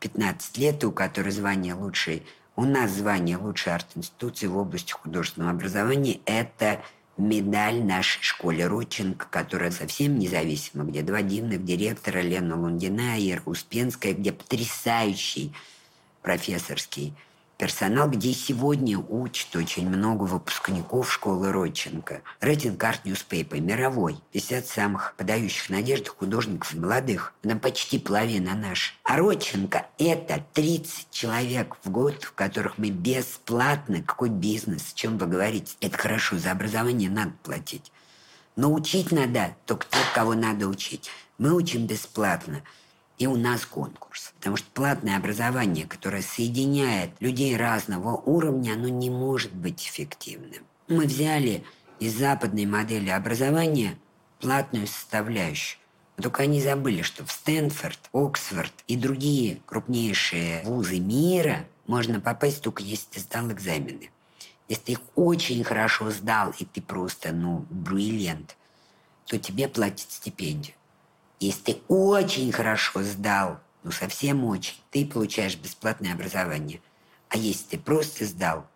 [0.00, 2.22] 15 лет, у которой звание лучшей,
[2.54, 6.82] у нас звание лучшей арт-институции в области художественного образования– это
[7.16, 13.42] медаль нашей школе Родченко, которая совсем независима, где два дивных директора Лена Лундина и Ира
[13.46, 15.52] Успенская, где потрясающий
[16.22, 17.14] профессорский
[17.58, 22.22] персонал, где сегодня учат очень много выпускников школы Родченко.
[22.40, 24.18] Рейтинг Art Newspaper мировой.
[24.32, 27.32] 50 самых подающих надежды художников молодых.
[27.42, 28.98] Там почти половина наш.
[29.04, 34.02] А Родченко– это 30 человек в год, в которых мы бесплатно.
[34.02, 34.92] Какой бизнес?
[34.92, 35.76] О чем вы говорите?
[35.80, 37.92] Это хорошо, за образование надо платить.
[38.56, 41.10] Но учить надо только тех, кого надо учить.
[41.38, 42.62] Мы учим бесплатно.
[43.18, 44.32] И у нас конкурс.
[44.38, 50.64] Потому что платное образование, которое соединяет людей разного уровня, оно не может быть эффективным.
[50.88, 51.64] Мы взяли
[51.98, 53.98] из западной модели образования
[54.40, 55.80] платную составляющую.
[56.20, 62.82] Только они забыли, что в Стэнфорд, Оксфорд и другие крупнейшие вузы мира можно попасть только
[62.82, 64.10] если ты сдал экзамены.
[64.68, 68.56] Если ты их очень хорошо сдал, и ты просто, ну, бриллиант,
[69.26, 70.74] то тебе платят стипендию.
[71.38, 76.80] Если ты очень хорошо сдал, ну совсем очень, ты получаешь бесплатное образование.
[77.28, 78.66] А если ты просто сдал,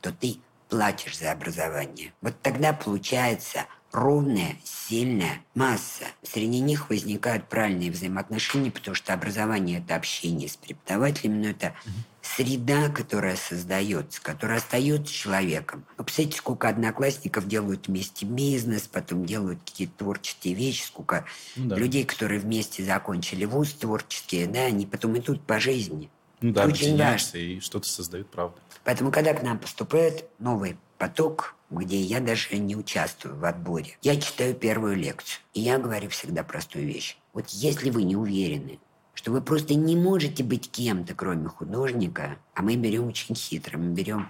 [0.00, 0.38] то ты
[0.68, 2.12] платишь за образование.
[2.20, 6.04] Вот тогда получается ровная, сильная масса.
[6.22, 11.74] Среди них возникают правильные взаимоотношения, потому что образование– это общение с преподавателем, но это
[12.20, 15.84] среда, которая создается, которая остается человеком.
[15.96, 21.24] Вы представляете, сколько одноклассников делают вместе бизнес, потом делают какие-то творческие вещи, сколько
[21.54, 21.76] ну, да.
[21.76, 26.10] людей, которые вместе закончили вуз творческие, да, они потом идут по жизни.
[26.40, 27.38] Ну да, очень важно.
[27.38, 28.56] и что-то создают, правда.
[28.84, 34.20] Поэтому, когда к нам поступает новый поток, где я даже не участвую в отборе, я
[34.20, 35.40] читаю первую лекцию.
[35.54, 37.16] И я говорю всегда простую вещь.
[37.32, 38.78] Вот если вы не уверены,
[39.14, 43.92] что вы просто не можете быть кем-то, кроме художника, а мы берем очень хитро, мы
[43.92, 44.28] берем,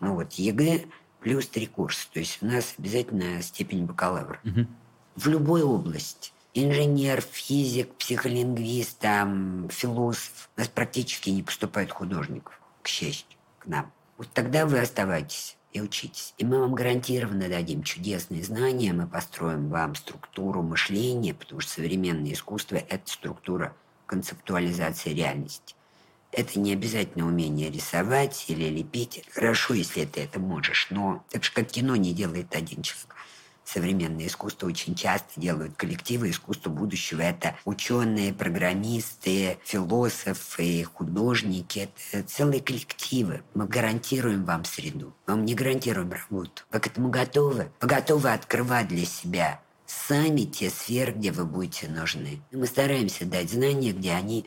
[0.00, 0.84] ну вот, ЕГЭ
[1.20, 4.40] плюс три курса, то есть у нас обязательно степень бакалавра.
[4.44, 4.66] Угу.
[5.16, 6.30] В любой области.
[6.54, 10.50] Инженер, физик, психолингвист, там, философ.
[10.56, 13.37] У нас практически не поступают художников, к счастью,
[13.68, 13.92] нам.
[14.16, 16.34] Вот тогда вы оставайтесь и учитесь.
[16.38, 22.32] И мы вам гарантированно дадим чудесные знания, мы построим вам структуру мышления, потому что современное
[22.32, 23.74] искусство– это структура
[24.06, 25.74] концептуализации реальности.
[26.32, 29.24] Это не обязательно умение рисовать или лепить.
[29.32, 33.14] Хорошо, если ты это можешь, но так же, как кино не делает один человек.
[33.70, 36.30] Современное искусство очень часто делают коллективы.
[36.30, 41.90] Искусство будущего– это ученые, программисты, философы, художники.
[42.10, 43.42] Это целые коллективы.
[43.52, 45.12] Мы гарантируем вам среду.
[45.26, 46.62] Мы вам не гарантируем работу.
[46.72, 47.70] Вы к этому готовы?
[47.82, 52.40] Вы готовы открывать для себя сами те сферы, где вы будете нужны.
[52.50, 54.46] Мы стараемся дать знания, где они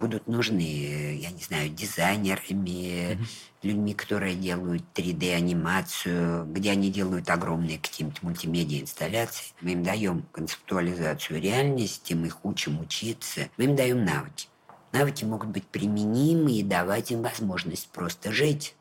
[0.00, 3.26] будут нужны, я не знаю, дизайнерами, mm-hmm.
[3.62, 9.52] людьми, которые делают 3D-анимацию, где они делают огромные какие-нибудь мультимедиа-инсталляции.
[9.60, 14.48] Мы им даем концептуализацию реальности, мы их учим учиться, мы им даем навыки.
[14.92, 18.74] Навыки могут быть применимы и давать им возможность просто жить.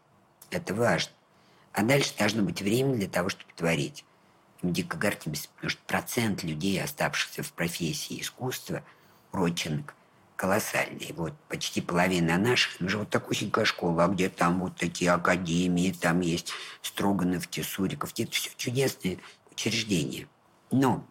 [0.50, 1.12] Это важно.
[1.74, 4.04] А дальше должно быть время для того, чтобы творить
[4.62, 8.84] дико гордимся, потому что процент людей, оставшихся в профессии искусства,
[9.32, 9.96] родчинок,
[10.40, 11.14] колоссальный.
[11.18, 15.92] Вот почти половина наших, мы же вот такусенькая школа, а где там вот такие академии,
[15.92, 19.20] там есть Строганов, Тесуриков, это все чудесные
[19.52, 20.30] учреждения.
[20.72, 21.06] Но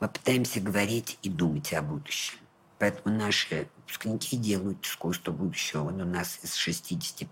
[0.00, 2.36] мы пытаемся говорить и думать о будущем.
[2.78, 5.84] Поэтому наши выпускники делают искусство будущего.
[5.84, 7.26] Вот у нас из 60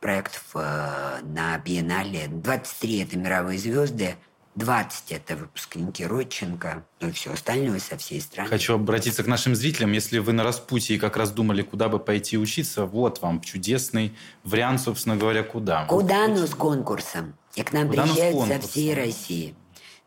[0.00, 4.16] проектов э, на биеннале 23 это мировые звезды,
[4.56, 8.48] 20 это выпускники Родченко, ну и все остальное со всей страны.
[8.48, 9.92] Хочу обратиться к нашим зрителям.
[9.92, 14.16] Если вы на распутье и как раз думали, куда бы пойти учиться, вот вам чудесный
[14.44, 15.84] вариант, собственно говоря, куда.
[15.84, 17.34] Куда, но с конкурсом.
[17.54, 19.54] И к нам куда, приезжают со всей России.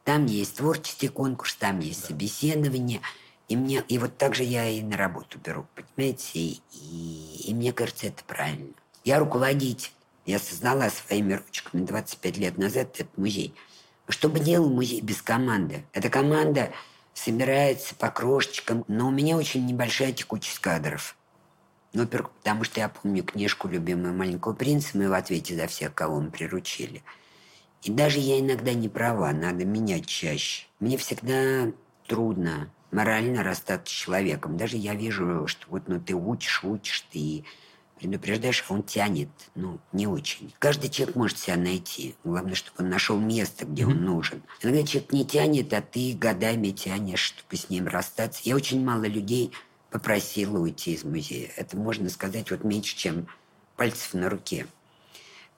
[0.04, 2.08] Там есть творческий конкурс, там есть да.
[2.08, 3.02] собеседование.
[3.50, 6.39] И, мне, и вот так же я и на работу беру, понимаете?
[6.39, 8.74] И, и, и мне кажется, это правильно.
[9.04, 9.91] Я руководитель.
[10.26, 13.54] Я создала своими ручками 25 лет назад этот музей–
[14.12, 15.86] что бы делал музей без команды?
[15.93, 16.72] Эта команда
[17.14, 21.16] собирается по крошечкам, но у меня очень небольшая текучесть кадров.
[21.93, 26.20] Ну, потому что я помню книжку «Любимый маленького принца», мы в ответе за всех, кого
[26.20, 27.03] мы приручили.
[27.84, 30.68] И даже я иногда не права, надо менять чаще.
[30.80, 31.72] Мне всегда
[32.07, 34.57] трудно морально расстаться с человеком.
[34.57, 37.45] Даже я вижу, что вот ну, ты учишь, учишь, ты
[38.00, 40.54] предупреждаешь, а он тянет, ну, не очень.
[40.60, 42.16] Каждый человек может себя найти.
[42.24, 43.91] Главное, чтобы он нашел место, где mm-hmm.
[43.91, 44.43] он нужен.
[44.62, 48.41] Иногда человек не тянет, а ты годами тянешь, чтобы с ним расстаться.
[48.45, 49.52] Я очень мало людей
[49.91, 51.52] попросила уйти из музея.
[51.56, 53.28] Это, можно сказать, вот меньше, чем
[53.76, 54.68] пальцев на руке.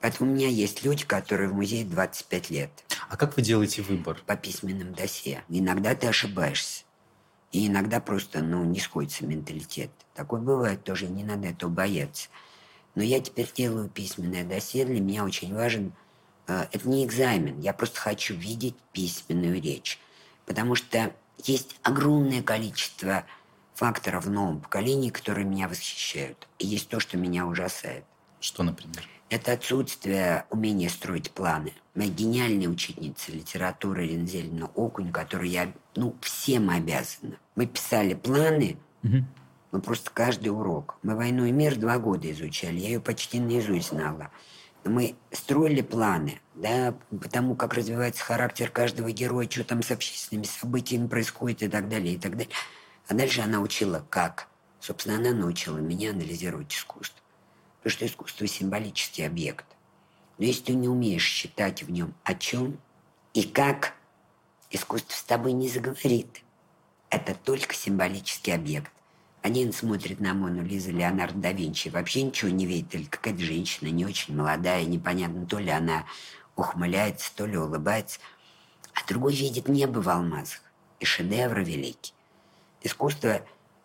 [0.00, 2.70] Поэтому у меня есть люди, которые в музее 25 лет.
[3.08, 4.20] А как вы делаете выбор?
[4.26, 5.44] По письменным досье.
[5.48, 6.84] Иногда ты ошибаешься.
[7.52, 9.90] И иногда просто ну, не сходится менталитет.
[10.14, 12.28] Такое бывает тоже, не надо этого бояться.
[12.94, 14.84] Но я теперь делаю письменное досье.
[14.84, 15.92] Для меня очень важен...
[16.46, 17.60] Э, это не экзамен.
[17.60, 19.98] Я просто хочу видеть письменную речь.
[20.46, 23.24] Потому что есть огромное количество
[23.74, 26.48] факторов в новом поколении, которые меня восхищают.
[26.58, 28.04] И есть то, что меня ужасает.
[28.40, 29.06] Что, например?
[29.32, 31.72] Это отсутствие умения строить планы.
[31.94, 37.38] Моя гениальная учительница литературы Рензельна Окунь, которой я ну, всем обязана.
[37.56, 39.24] Мы писали планы, угу.
[39.70, 40.98] мы просто каждый урок.
[41.02, 44.30] Мы «Войну и мир» два года изучали, я ее почти наизусть знала.
[44.84, 51.06] Мы строили планы, да, потому как развивается характер каждого героя, что там с общественными событиями
[51.06, 52.52] происходит и так далее, и так далее.
[53.08, 54.48] А дальше она учила как.
[54.78, 57.21] Собственно, она научила меня анализировать искусство.
[57.82, 59.66] Потому что искусство– символический объект.
[60.38, 62.78] Но если ты не умеешь считать в нем о чем
[63.34, 63.94] и как,
[64.70, 66.42] искусство с тобой не заговорит.
[67.10, 68.90] Это только символический объект.
[69.42, 73.88] Один смотрит на Мону Лизу Леонардо да Винчи, вообще ничего не видит, или какая-то женщина
[73.88, 76.06] не очень молодая, непонятно, то ли она
[76.54, 78.20] ухмыляется, то ли улыбается,
[78.94, 80.60] а другой видит небо в алмазах
[81.00, 82.14] и шедевры великий.
[82.82, 83.42] Искусство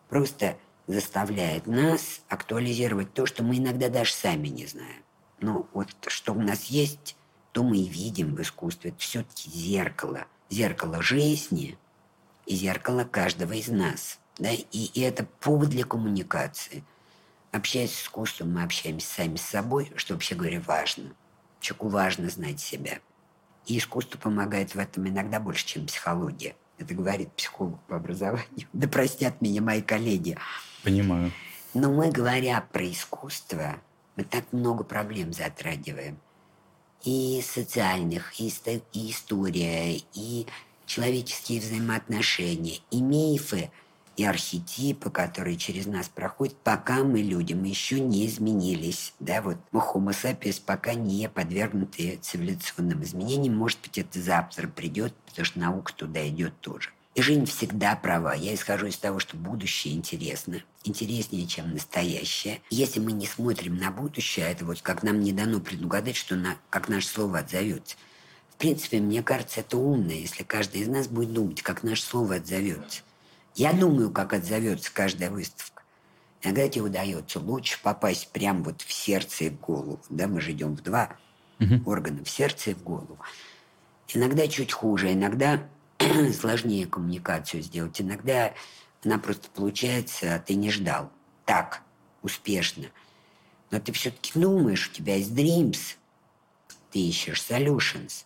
[0.09, 0.57] просто
[0.87, 5.03] заставляет нас актуализировать то, что мы иногда даже сами не знаем.
[5.39, 7.15] Но вот что у нас есть,
[7.51, 8.91] то мы и видим в искусстве.
[8.91, 10.25] Это все-таки зеркало.
[10.49, 11.77] Зеркало жизни
[12.45, 14.19] и зеркало каждого из нас.
[14.37, 14.51] Да?
[14.51, 16.83] И, и это повод для коммуникации.
[17.51, 21.13] Общаясь с искусством, мы общаемся сами с собой, что вообще говоря важно.
[21.59, 22.99] Человеку важно знать себя.
[23.65, 26.55] И искусство помогает в этом иногда больше, чем психология.
[26.77, 28.67] Это говорит психолог по образованию.
[28.73, 30.37] Да простят меня мои коллеги.
[30.83, 31.31] Понимаю.
[31.73, 33.77] Но мы, говоря про искусство,
[34.15, 36.17] мы так много проблем затрагиваем.
[37.03, 38.51] И социальных, и,
[38.93, 40.47] и история, и
[40.85, 43.69] человеческие взаимоотношения, и мифы,
[44.17, 49.13] и архетипы, которые через нас проходят, пока мы люди, мы еще не изменились.
[49.19, 53.55] Да, вот мы homo sapiens пока не подвергнуты цивилизационным изменениям.
[53.55, 56.89] Может быть, это завтра придет, потому что наука туда идет тоже.
[57.13, 58.33] И жизнь всегда права.
[58.33, 60.61] Я исхожу из того, что будущее интересно.
[60.83, 62.61] Интереснее, чем настоящее.
[62.69, 66.57] Если мы не смотрим на будущее, это вот как нам не дано предугадать, что на,
[66.69, 67.95] как наше слово отзовется.
[68.49, 72.35] В принципе, мне кажется, это умно, если каждый из нас будет думать, как наше слово
[72.35, 73.01] отзовется.
[73.57, 75.81] Я думаю, как отзовется каждая выставка.
[76.43, 79.99] Иногда тебе удается лучше попасть прямо вот в сердце и в голову.
[80.09, 81.17] Да, мы же идем в два
[81.59, 81.89] угу.
[81.89, 83.17] органа, в сердце и в голову.
[84.13, 85.67] Иногда чуть хуже, иногда
[86.39, 87.99] сложнее коммуникацию сделать.
[87.99, 88.53] Иногда
[89.03, 91.11] она просто получается, а ты не ждал.
[91.43, 91.81] Так,
[92.21, 92.85] успешно.
[93.71, 95.95] Но ты все-таки думаешь, у тебя есть dreams,
[96.91, 98.25] ты ищешь solutions,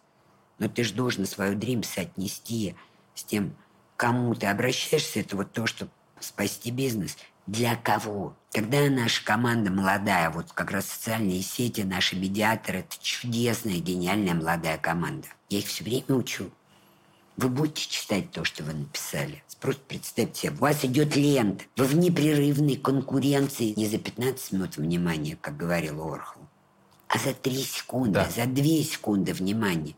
[0.60, 2.76] но ты же должен свою dreams отнести
[3.16, 3.56] с тем,
[4.02, 5.20] кому ты обращаешься.
[5.20, 5.88] Это вот то, что
[6.20, 7.18] спасти бизнес.
[7.46, 8.36] Для кого?
[8.52, 14.80] Когда наша команда молодая, вот как раз социальные сети, наши медиаторы, это чудесная, гениальная молодая
[14.80, 15.28] команда.
[15.50, 16.50] Я их все время учу.
[17.38, 19.44] Вы будете читать то, что вы написали.
[19.60, 21.64] Просто представьте себе, у вас идет лента.
[21.78, 26.42] Вы в непрерывной конкуренции не за 15 минут внимания, как говорил Орхол,
[27.08, 28.28] а за 3 секунды, да.
[28.28, 29.94] за 2 секунды внимания.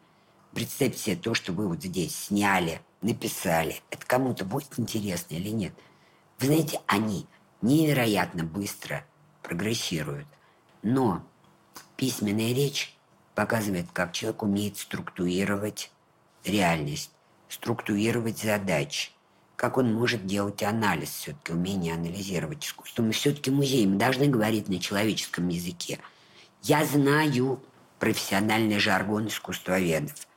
[0.53, 3.81] Представьте себе то, что вы вот здесь сняли, написали.
[3.89, 5.73] Это кому-то будет интересно или нет?
[6.39, 7.27] Вы знаете, они
[7.61, 9.05] невероятно быстро
[9.41, 10.27] прогрессируют.
[10.81, 11.23] Но
[11.95, 12.95] письменная речь
[13.35, 15.91] показывает, как человек умеет структурировать
[16.43, 17.11] реальность
[17.53, 19.11] структурировать задачи,
[19.55, 23.03] как он может делать анализ, все-таки умение анализировать искусство.
[23.03, 25.99] Мы все-таки музей, мы должны говорить на человеческом языке.
[26.63, 27.61] Я знаю
[27.99, 30.27] профессиональный жаргон искусствоведов.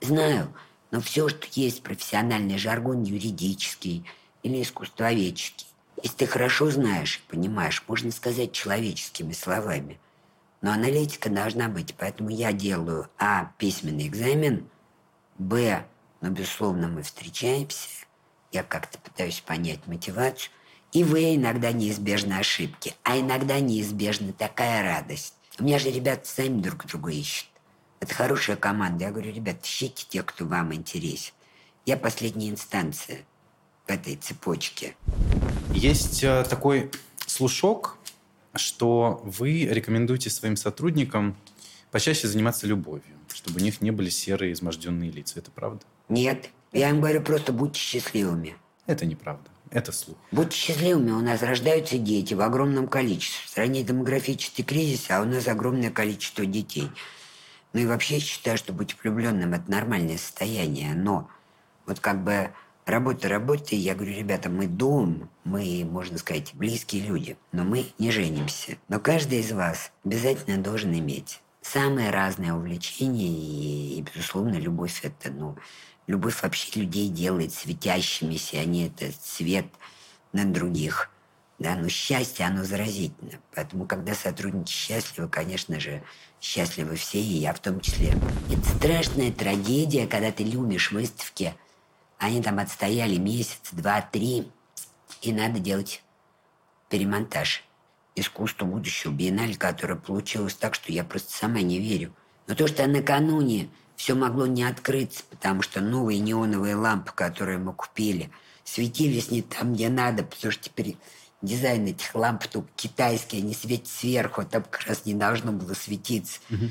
[0.00, 0.52] Знаю,
[0.90, 4.04] но все, что есть профессиональный жаргон юридический
[4.42, 5.66] или искусствоведческий,
[6.02, 10.00] если ты хорошо знаешь и понимаешь, можно сказать человеческими словами.
[10.62, 13.52] Но аналитика должна быть, поэтому я делаю А.
[13.58, 14.68] Письменный экзамен,
[15.38, 15.84] Б
[16.20, 17.88] но, безусловно, мы встречаемся,
[18.52, 20.50] я как-то пытаюсь понять мотивацию,
[20.92, 25.34] и вы иногда неизбежны ошибки, а иногда неизбежна такая радость.
[25.58, 27.49] У меня же ребята сами друг друга ищут.
[28.00, 29.04] Это хорошая команда.
[29.04, 31.32] Я говорю, ребят, ищите тех, кто вам интересен.
[31.84, 33.18] Я последняя инстанция
[33.86, 34.96] в этой цепочке.
[35.74, 36.90] Есть э, такой
[37.26, 37.98] слушок,
[38.54, 41.36] что вы рекомендуете своим сотрудникам
[41.90, 45.38] почаще заниматься любовью, чтобы у них не были серые изможденные лица.
[45.38, 45.84] Это правда?
[46.08, 46.48] Нет.
[46.72, 48.56] Я им говорю, просто будьте счастливыми.
[48.86, 49.50] Это неправда.
[49.70, 50.16] Это слух.
[50.32, 51.10] Будьте счастливыми.
[51.10, 53.46] У нас рождаются дети в огромном количестве.
[53.46, 56.90] В стране демографический кризис, а у нас огромное количество детей.
[57.72, 60.94] Ну и вообще я считаю, что быть влюбленным– это нормальное состояние.
[60.94, 61.28] Но
[61.86, 62.52] вот как бы
[62.90, 63.76] Работа, работа.
[63.76, 68.78] Я говорю, ребята, мы дом, мы, можно сказать, близкие люди, но мы не женимся.
[68.88, 75.30] Но каждый из вас обязательно должен иметь самые разные увлечения, и, и безусловно, любовь– это,
[75.30, 75.56] ну,
[76.08, 79.66] любовь вообще людей делает светящимися, они это свет
[80.32, 81.10] на других.
[81.60, 83.38] Да, но счастье, оно заразительно.
[83.54, 86.02] Поэтому, когда сотрудники счастливы, конечно же,
[86.40, 88.14] счастливы все, и я в том числе.
[88.50, 91.54] Это страшная трагедия, когда ты любишь выставки–
[92.20, 94.46] они там отстояли месяц, два, три,
[95.22, 96.02] и надо делать
[96.90, 97.64] перемонтаж.
[98.14, 102.12] Искусство будущего биеннале, которое получилось так, что я просто сама не верю.
[102.46, 107.72] Но то, что накануне все могло не открыться, потому что новые неоновые лампы, которые мы
[107.72, 108.30] купили,
[108.64, 110.98] светились не там, где надо, потому что теперь
[111.42, 115.74] дизайн этих ламп только китайский, они светят сверху, а там как раз не должно было
[115.74, 116.40] светиться.
[116.50, 116.70] Угу.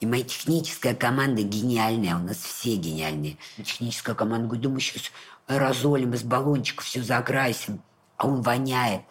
[0.00, 3.36] И моя техническая команда гениальная, у нас все гениальные.
[3.56, 5.10] Техническая команда говорит, мы сейчас
[5.46, 7.80] аэрозолем из баллончиков все закрасим,
[8.16, 9.02] а он воняет.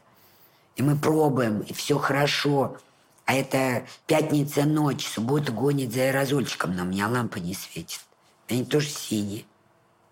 [0.78, 2.78] И мы пробуем, и все хорошо.
[3.26, 8.00] А это пятница ночь, суббота гонит за аэрозольчиком, но у меня лампа не светит.
[8.48, 9.44] Они тоже синие.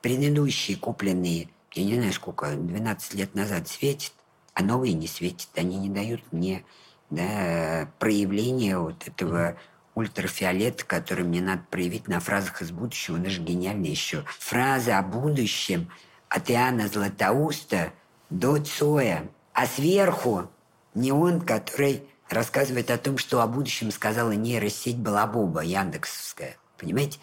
[0.01, 4.11] Предыдущие купленные, я не знаю сколько, 12 лет назад светит,
[4.55, 5.49] а новые не светят.
[5.55, 6.65] Они не дают мне
[7.11, 9.57] да, проявления вот этого mm
[9.95, 13.15] ультрафиолет, который мне надо проявить на фразах из будущего.
[13.15, 14.25] Он же гениальный еще.
[14.39, 15.89] Фраза о будущем
[16.29, 17.93] от Иоанна Златоуста
[18.29, 19.29] до Цоя.
[19.53, 20.49] А сверху
[20.93, 26.57] неон, который рассказывает о том, что о будущем сказала нейросеть Балабоба, Яндексовская.
[26.77, 27.19] Понимаете?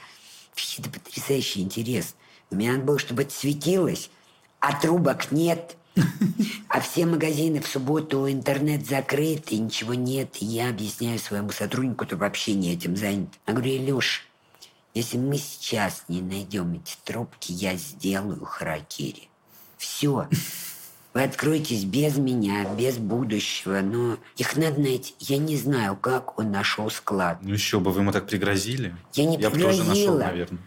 [0.79, 2.15] Это потрясающий интерес.
[2.51, 4.11] Но мне надо было, чтобы это светилось,
[4.61, 5.77] а трубок нет–
[6.69, 10.37] а все магазины в субботу, интернет закрыт, и ничего нет.
[10.41, 13.29] И я объясняю своему сотруднику, который вообще не этим занят.
[13.47, 14.27] Я говорю, Илюш,
[14.95, 19.29] если мы сейчас не найдем эти трубки, я сделаю харакири.
[19.79, 20.29] Все.
[21.15, 25.15] Вы откроетесь без меня, без будущего, но их надо найти.
[25.19, 27.39] Я не знаю, как он нашел склад.
[27.43, 28.97] Ну еще бы, вы ему так пригрозили.
[29.13, 29.83] Я не я пригрозила.
[29.83, 30.61] бы тоже нашел, наверное.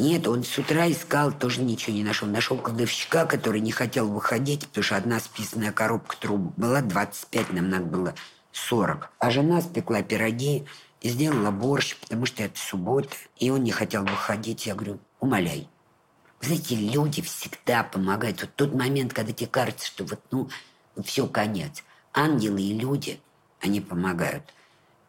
[0.00, 2.26] Нет, он с утра искал, тоже ничего не нашел.
[2.26, 7.68] Нашел кладовщика, который не хотел выходить, потому что одна списанная коробка труб была 25, нам
[7.68, 8.14] надо было
[8.52, 9.10] 40.
[9.18, 10.64] А жена спекла пироги
[11.02, 14.64] и сделала борщ, потому что это суббота, и он не хотел выходить.
[14.64, 15.68] Я говорю, умоляй.
[16.40, 18.40] Знаете, люди всегда помогают.
[18.40, 20.48] Вот тот момент, когда тебе кажется, что вот, ну,
[21.04, 21.84] все, конец.
[22.14, 23.20] Ангелы и люди,
[23.60, 24.44] они помогают.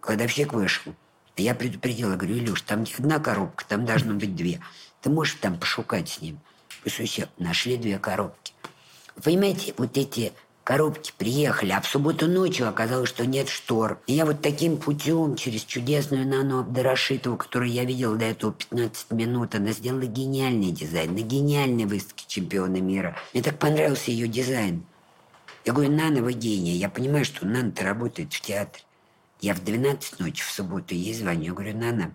[0.02, 0.94] Кладовщик вышел.
[1.38, 4.60] Я предупредила, говорю, Илюш, там не одна коробка, там должно быть две.
[5.02, 6.40] Ты можешь там пошукать с ним.
[6.86, 8.54] Все, нашли две коробки.
[9.24, 14.00] понимаете, вот эти коробки приехали, а в субботу ночью оказалось, что нет штор.
[14.08, 19.12] И я вот таким путем через чудесную Нану Абдарашитову, которую я видел до этого 15
[19.12, 23.16] минут, она сделала гениальный дизайн на гениальной выставке чемпиона мира.
[23.34, 24.84] Мне так понравился ее дизайн.
[25.66, 26.74] Я говорю, Нана, вы гения.
[26.74, 28.84] Я понимаю, что Нана-то работает в театре.
[29.42, 31.56] Я в 12 ночи в субботу ей звоню.
[31.56, 32.14] Говорю, Нана,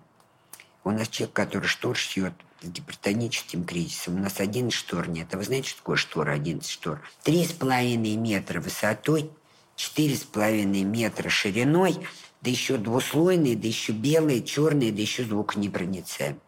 [0.84, 4.14] у нас человек, который штор шьет с гипертоническим кризисом.
[4.14, 5.34] У нас один штор нет.
[5.34, 7.00] А вы знаете, что такое штор, 11 штор?
[7.24, 9.28] Три с половиной метра высотой,
[9.74, 12.06] четыре с половиной метра шириной,
[12.42, 16.38] да еще двуслойные, да еще белые, черные, да еще звуконепроницаемые.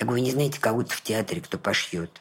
[0.00, 2.20] Я говорю, не знаете кого-то в театре, кто пошьет?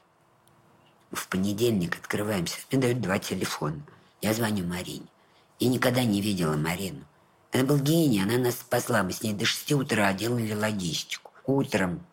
[1.11, 2.57] В понедельник открываемся.
[2.71, 3.81] Мне дают два телефона.
[4.21, 5.07] Я звоню Марине.
[5.59, 7.05] Я никогда не видела Марину.
[7.53, 9.03] Она был гений, она нас спасла.
[9.03, 11.31] Мы с ней до 6 утра делали логистику.
[11.45, 12.05] Утром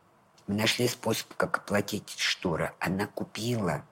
[0.48, 2.72] мы нашли способ, как оплатить шторы.
[2.80, 3.84] Она купила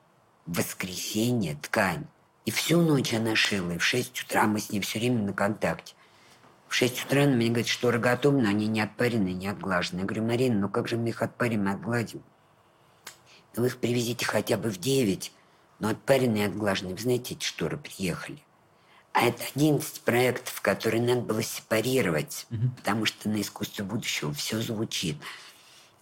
[0.47, 2.07] в воскресенье ткань.
[2.47, 3.72] И всю ночь она шила.
[3.72, 5.94] И в 6 утра мы с ней все время на контакте.
[6.66, 10.01] В 6 утра она мне говорит, шторы готовы, но они не отпарены, не отглажены.
[10.01, 12.22] Я говорю, Марина, ну как же мы их отпарим и отгладим?
[13.55, 15.32] Ну вы их привезите хотя бы в 9,
[15.78, 16.97] но отпаренные и отглаженные.
[16.97, 18.42] Вы знаете, эти шторы приехали.
[19.17, 22.69] А это 11 проектов, которые надо было сепарировать, угу.
[22.77, 25.17] потому что на искусство будущего все звучит.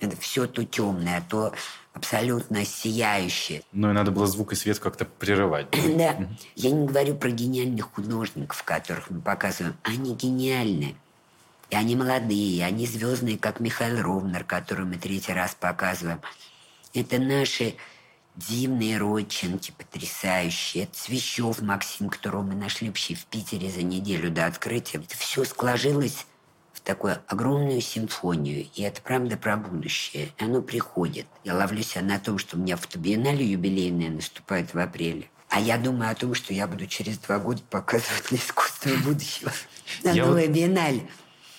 [0.01, 1.55] Это все то темное, то
[1.93, 3.63] абсолютно сияющее.
[3.71, 5.69] Ну и надо было звук и свет как-то прерывать.
[5.97, 6.17] Да.
[6.19, 6.29] Угу.
[6.57, 9.77] Я не говорю про гениальных художников, которых мы показываем.
[9.85, 10.97] Они гениальны.
[11.71, 16.21] И они молодые, и они звездные, как Михаил Ровнер, которого мы третий раз показываем.
[16.93, 17.77] Это наши
[18.37, 20.85] Дивные Родченки потрясающие.
[20.85, 24.99] Это Свящев Максим, которого мы нашли вообще в Питере за неделю до открытия.
[24.99, 26.27] Это все сложилось
[26.73, 28.67] в такую огромную симфонию.
[28.75, 30.33] И это правда про будущее.
[30.37, 31.27] И оно приходит.
[31.45, 35.31] Я ловлю себя на том, что у меня фотобиеннале юбилейная наступает в апреле.
[35.49, 39.53] А я думаю о том, что я буду через два года показывать на искусство будущего.
[40.03, 41.09] На новое биеннале.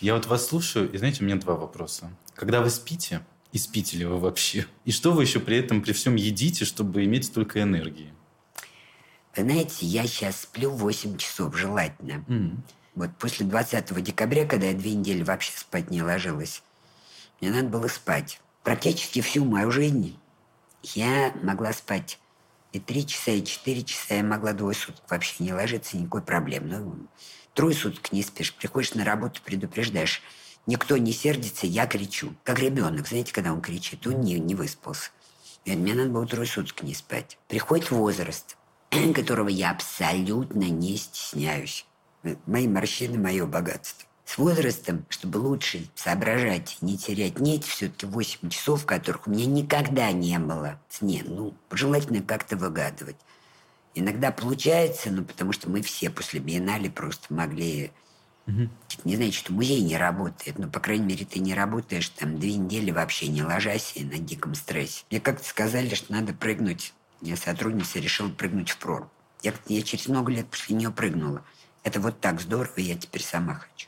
[0.01, 2.11] Я вот вас слушаю, и знаете, у меня два вопроса.
[2.35, 3.25] Когда вы спите,
[3.57, 4.67] спите ли вы вообще?
[4.83, 8.13] И что вы еще при этом, при всем едите, чтобы иметь столько энергии?
[9.35, 12.23] Вы знаете, я сейчас сплю 8 часов желательно.
[12.27, 12.57] Mm.
[12.95, 16.63] Вот после 20 декабря, когда я две недели вообще спать не ложилась,
[17.41, 18.39] мне надо было спать.
[18.63, 20.17] Практически всю мою жизнь
[20.81, 22.19] я могла спать
[22.71, 24.15] и три часа, и четыре часа.
[24.15, 26.67] Я могла двое суток вообще не ложиться, никакой проблем.
[26.67, 26.95] Ну,
[27.53, 30.21] трое суток не спишь, приходишь на работу, предупреждаешь.
[30.65, 32.33] Никто не сердится, я кричу.
[32.43, 35.11] Как ребенок, знаете, когда он кричит, он не, не выспался.
[35.63, 37.37] И мне надо было трое суток не спать.
[37.47, 38.57] Приходит возраст,
[39.15, 41.85] которого я абсолютно не стесняюсь.
[42.45, 44.07] Мои морщины– мое богатство.
[44.25, 50.11] С возрастом, чтобы лучше соображать не терять нить, все-таки 8 часов, которых у меня никогда
[50.11, 51.23] не было сне.
[51.23, 53.17] Ну, желательно как-то выгадывать.
[53.93, 57.91] Иногда получается, ну, потому что мы все после биеннале просто могли...
[58.47, 58.69] Угу.
[59.05, 62.55] Не значит, что музей не работает, но, по крайней мере, ты не работаешь там две
[62.55, 65.03] недели вообще не ложась и на диком стрессе.
[65.09, 66.93] Мне как-то сказали, что надо прыгнуть.
[67.21, 69.09] Я сотрудница решила прыгнуть в прорубь.
[69.41, 71.43] Я, я через много лет после нее прыгнула.
[71.83, 73.87] Это вот так здорово, я теперь сама хочу.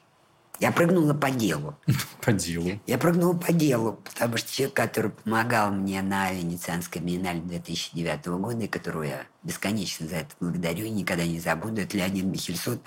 [0.59, 1.77] Я прыгнула по делу.
[2.21, 2.79] По делу?
[2.87, 8.63] Я прыгнула по делу, потому что человек, который помогал мне на Венецианской биеннале 2009 года,
[8.63, 12.79] и которого я бесконечно за это благодарю и никогда не забуду, это Леонид Михельсон,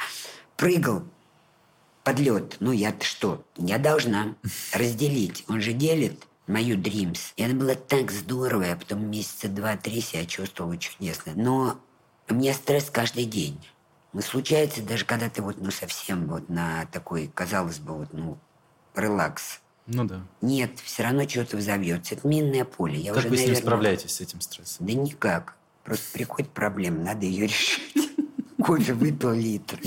[0.56, 1.04] прыгал
[2.10, 2.56] под лед.
[2.60, 3.44] Ну, я-то что?
[3.56, 4.34] Я должна
[4.72, 5.44] разделить.
[5.48, 7.32] Он же делит мою Dreams.
[7.36, 8.64] И это было так здорово.
[8.64, 11.32] Я потом месяца два-три себя чувствовала чудесно.
[11.36, 11.78] Но
[12.28, 13.60] у меня стресс каждый день.
[14.12, 18.38] Ну, случается даже, когда ты вот, ну, совсем вот на такой, казалось бы, вот, ну,
[18.96, 19.60] релакс.
[19.86, 20.22] Ну да.
[20.40, 22.16] Нет, все равно что-то взовьется.
[22.16, 22.98] Это минное поле.
[22.98, 23.54] Я как уже, вы наверное...
[23.54, 24.86] с ним справляетесь, с этим стрессом?
[24.86, 25.54] Да никак.
[25.84, 28.10] Просто приходит проблема, надо ее решить.
[28.64, 29.78] Кофе выпил литр.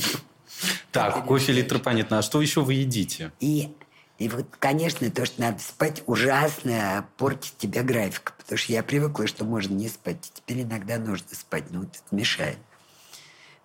[0.92, 2.20] Так, кофе литр понятно.
[2.20, 3.32] А что еще вы едите?
[3.40, 3.76] И,
[4.18, 8.34] и вот, конечно, то, что надо спать, ужасно портит тебе график.
[8.38, 10.32] Потому что я привыкла, что можно не спать.
[10.34, 12.58] Теперь иногда нужно спать, но вот это мешает.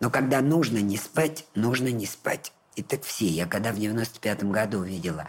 [0.01, 2.53] Но когда нужно не спать, нужно не спать.
[2.77, 3.27] И так все.
[3.27, 5.27] Я когда в 95-м году увидела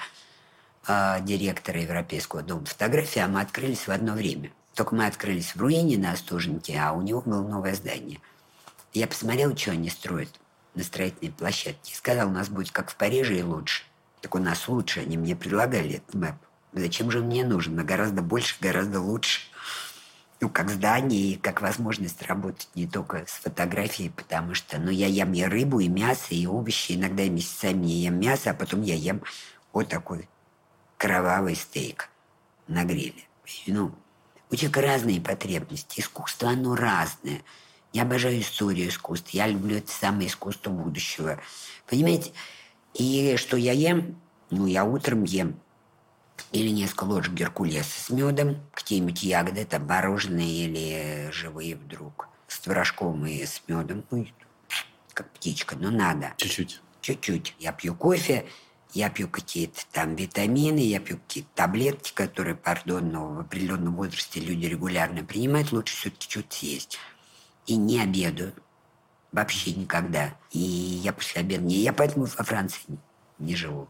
[0.88, 4.51] э, директора Европейского дома фотографии, а мы открылись в одно время.
[4.76, 8.20] Только мы открылись в руине на Остуженке, а у него было новое здание.
[8.93, 10.39] Я посмотрел, что они строят
[10.80, 11.91] на строительной площадке.
[11.91, 13.84] И сказал, у нас будет как в Париже и лучше.
[14.21, 15.01] Так у нас лучше.
[15.01, 16.36] Они мне предлагали этот мэп.
[16.73, 17.75] Зачем же мне нужен?
[17.75, 19.41] Но гораздо больше, гораздо лучше
[20.41, 25.07] ну, как здание и как возможность работать не только с фотографией, потому что, ну, я
[25.07, 28.82] ем и рыбу, и мясо, и овощи, иногда и месяцами я ем мясо, а потом
[28.82, 29.21] я ем
[29.73, 30.30] вот такой
[30.97, 32.09] кровавый стейк
[32.67, 33.23] на гриле.
[33.67, 33.93] Ну,
[34.49, 37.41] у человека разные потребности, искусство, оно разное.
[37.94, 41.40] Я обожаю историю искусства, я люблю это самое искусство будущего.
[41.88, 42.32] Понимаете?
[42.94, 44.20] И что я ем?
[44.52, 45.60] Ну, я утром ем
[46.52, 53.26] или несколько ложек геркулеса с медом, какие-нибудь ягоды, там мороженые или живые вдруг, с творожком
[53.26, 54.26] и с медом, ну,
[55.14, 56.34] как птичка, но надо.
[56.38, 56.82] Чуть-чуть.
[57.02, 57.56] Чуть-чуть.
[57.60, 58.46] Я пью кофе,
[58.94, 64.40] я пью какие-то там витамины, я пью какие-то таблетки, которые, пардон, но в определенном возрасте
[64.40, 66.98] люди регулярно принимают, лучше все-таки что-то съесть.
[67.70, 68.53] И не обедаю.
[69.32, 70.36] Вообще никогда.
[70.51, 71.76] И я после обеда не...
[71.76, 72.97] Я поэтому во Франции не,
[73.39, 73.88] не живу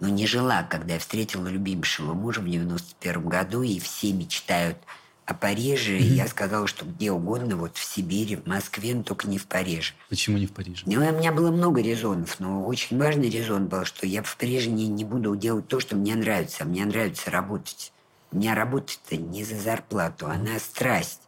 [0.00, 4.76] но не жила, когда я встретила любимшего мужа в 91 году, и все мечтают
[5.24, 5.96] о Париже.
[5.96, 6.02] Mm-hmm.
[6.02, 9.46] И я сказала, что где угодно, вот в Сибири, в Москве, но только не в
[9.46, 9.94] Париже.
[10.08, 10.82] Почему не в Париже?
[10.86, 14.70] Ну, у меня было много резонов, но очень важный резон был, что я в Париже
[14.70, 17.92] не, не буду делать то, что мне нравится, мне нравится работать.
[18.32, 21.22] У меня работа-то не за зарплату, она страсть.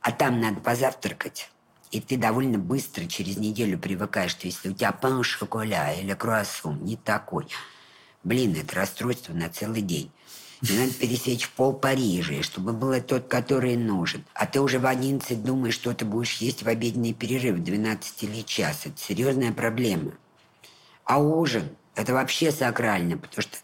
[0.00, 1.50] А там надо позавтракать.
[1.90, 6.82] И ты довольно быстро через неделю привыкаешь, что если у тебя пан шоколя или круассан
[6.84, 7.46] не такой–
[8.22, 10.10] Блин, это расстройство на целый день.
[10.60, 14.26] Мне надо пересечь пол Парижа, чтобы был тот, который нужен.
[14.34, 18.22] А ты уже в 11 думаешь, что ты будешь есть в обеденный перерыв в 12
[18.24, 18.82] или час.
[18.84, 20.12] Это серьезная проблема.
[21.04, 23.56] А ужин– это вообще сакрально, потому что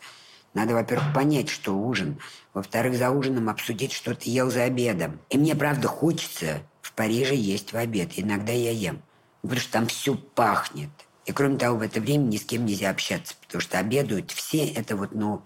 [0.56, 2.18] надо, во-первых, понять, что ужин.
[2.54, 5.20] Во-вторых, за ужином обсудить, что ты ел за обедом.
[5.28, 8.12] И мне, правда, хочется в Париже есть в обед.
[8.16, 9.02] Иногда я ем.
[9.42, 10.88] Потому что там все пахнет.
[11.26, 14.66] И кроме того, в это время ни с кем нельзя общаться, потому что обедают все,
[14.66, 15.42] это вот, ну,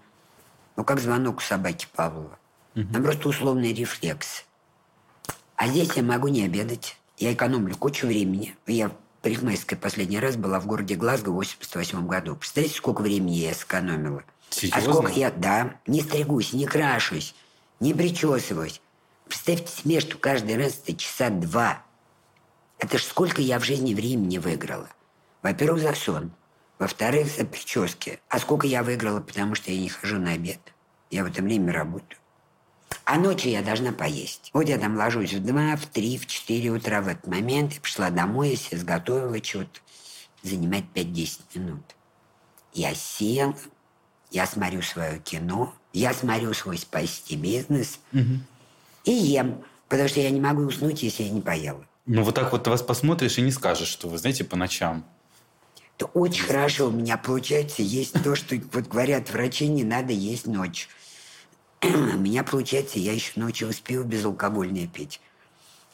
[0.77, 2.39] ну как звонок у собаки Павлова.
[2.77, 2.93] Угу.
[2.93, 4.45] Там просто условный рефлекс.
[5.57, 6.97] А здесь я могу не обедать.
[7.17, 8.55] Я экономлю кучу времени.
[8.65, 8.93] Я в
[9.23, 12.37] парикмахерской последний раз была в городе Глазго в 88 году.
[12.37, 14.23] Представляете, сколько времени я сэкономила?
[14.51, 14.79] Серьезно?
[14.79, 17.33] А сколько я, да, не стригусь, не крашусь,
[17.79, 18.81] не причесываюсь.
[19.27, 21.83] Представьте себе, что каждый раз это часа два.
[22.77, 24.89] Это ж сколько я в жизни времени выиграла.
[25.41, 26.31] Во-первых, за сон.
[26.79, 28.19] Во-вторых, за прически.
[28.27, 30.59] А сколько я выиграла, потому что я не хожу на обед.
[31.09, 32.19] Я в это время работаю.
[33.05, 34.49] А ночью я должна поесть.
[34.53, 37.73] Вот я там ложусь в 2, в 3, в 4 утра в этот момент.
[37.73, 39.79] Я пришла домой, я себе сготовила что-то.
[40.43, 41.83] Занимает 5-10 минут.
[42.73, 43.55] Я села,
[44.31, 48.39] я смотрю свое кино, я смотрю свой спасти бизнес Угу.
[49.05, 49.63] и ем.
[49.89, 51.85] Потому что я не могу уснуть, если я не поела.
[52.05, 55.05] Ну, вот так вот вас посмотришь и не скажешь, что вы, знаете, по ночам.
[55.97, 60.47] Это очень хорошо у меня получается есть то, что вот говорят врачи, не надо есть
[60.47, 60.87] ночь.
[61.83, 65.19] У меня получается, я еще ночью успею безалкогольное пить.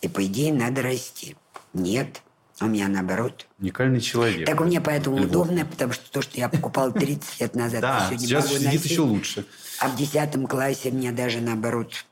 [0.02, 1.36] И по идее надо расти.
[1.74, 2.22] Нет,
[2.62, 3.46] у меня наоборот.
[3.60, 4.48] Уникальный человек.
[4.48, 5.30] Так у меня поэтому Львов.
[5.30, 8.58] удобно, потому что то, что я покупал 30 лет назад, я Да, сегодня сейчас могу
[8.64, 9.46] сидит еще лучше.
[9.80, 12.06] А в 10 классе мне даже наоборот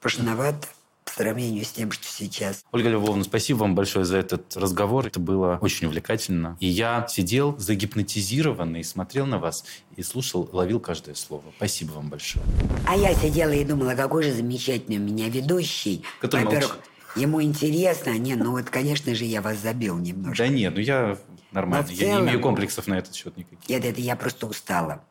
[0.00, 0.68] пошновато
[1.04, 2.64] по сравнению с тем, что сейчас.
[2.70, 5.06] Ольга Львовна, спасибо вам большое за этот разговор.
[5.06, 6.56] Это было очень увлекательно.
[6.60, 9.64] И я сидел загипнотизированный, смотрел на вас
[9.96, 11.42] и слушал, ловил каждое слово.
[11.56, 12.44] Спасибо вам большое.
[12.86, 16.04] А я сидела и думала, какой же замечательный у меня ведущий.
[16.20, 16.89] Который Во-первых, молчит.
[17.16, 20.44] Ему интересно, а не, ну вот, конечно же, я вас забил немножко.
[20.44, 21.18] Да нет, ну я
[21.52, 21.86] нормально.
[21.88, 23.68] Но в Я не целом- имею комплексов на этот счет никаких.
[23.68, 25.02] Нет, это я просто устала.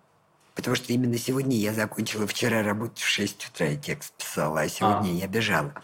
[0.56, 4.70] Потому что именно сегодня я закончила вчера работу в 6 утра, я текст писала, а
[4.70, 5.70] сегодня я бежала.
[5.74, 5.82] Да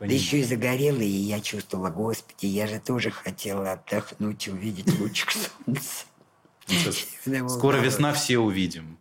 [0.00, 0.20] Понимаю.
[0.20, 5.30] еще и загорела, и я чувствовала, господи, я же тоже хотела отдохнуть, увидеть лучик
[5.66, 6.04] солнца.
[7.24, 8.98] Именно Скоро весна, все увидим.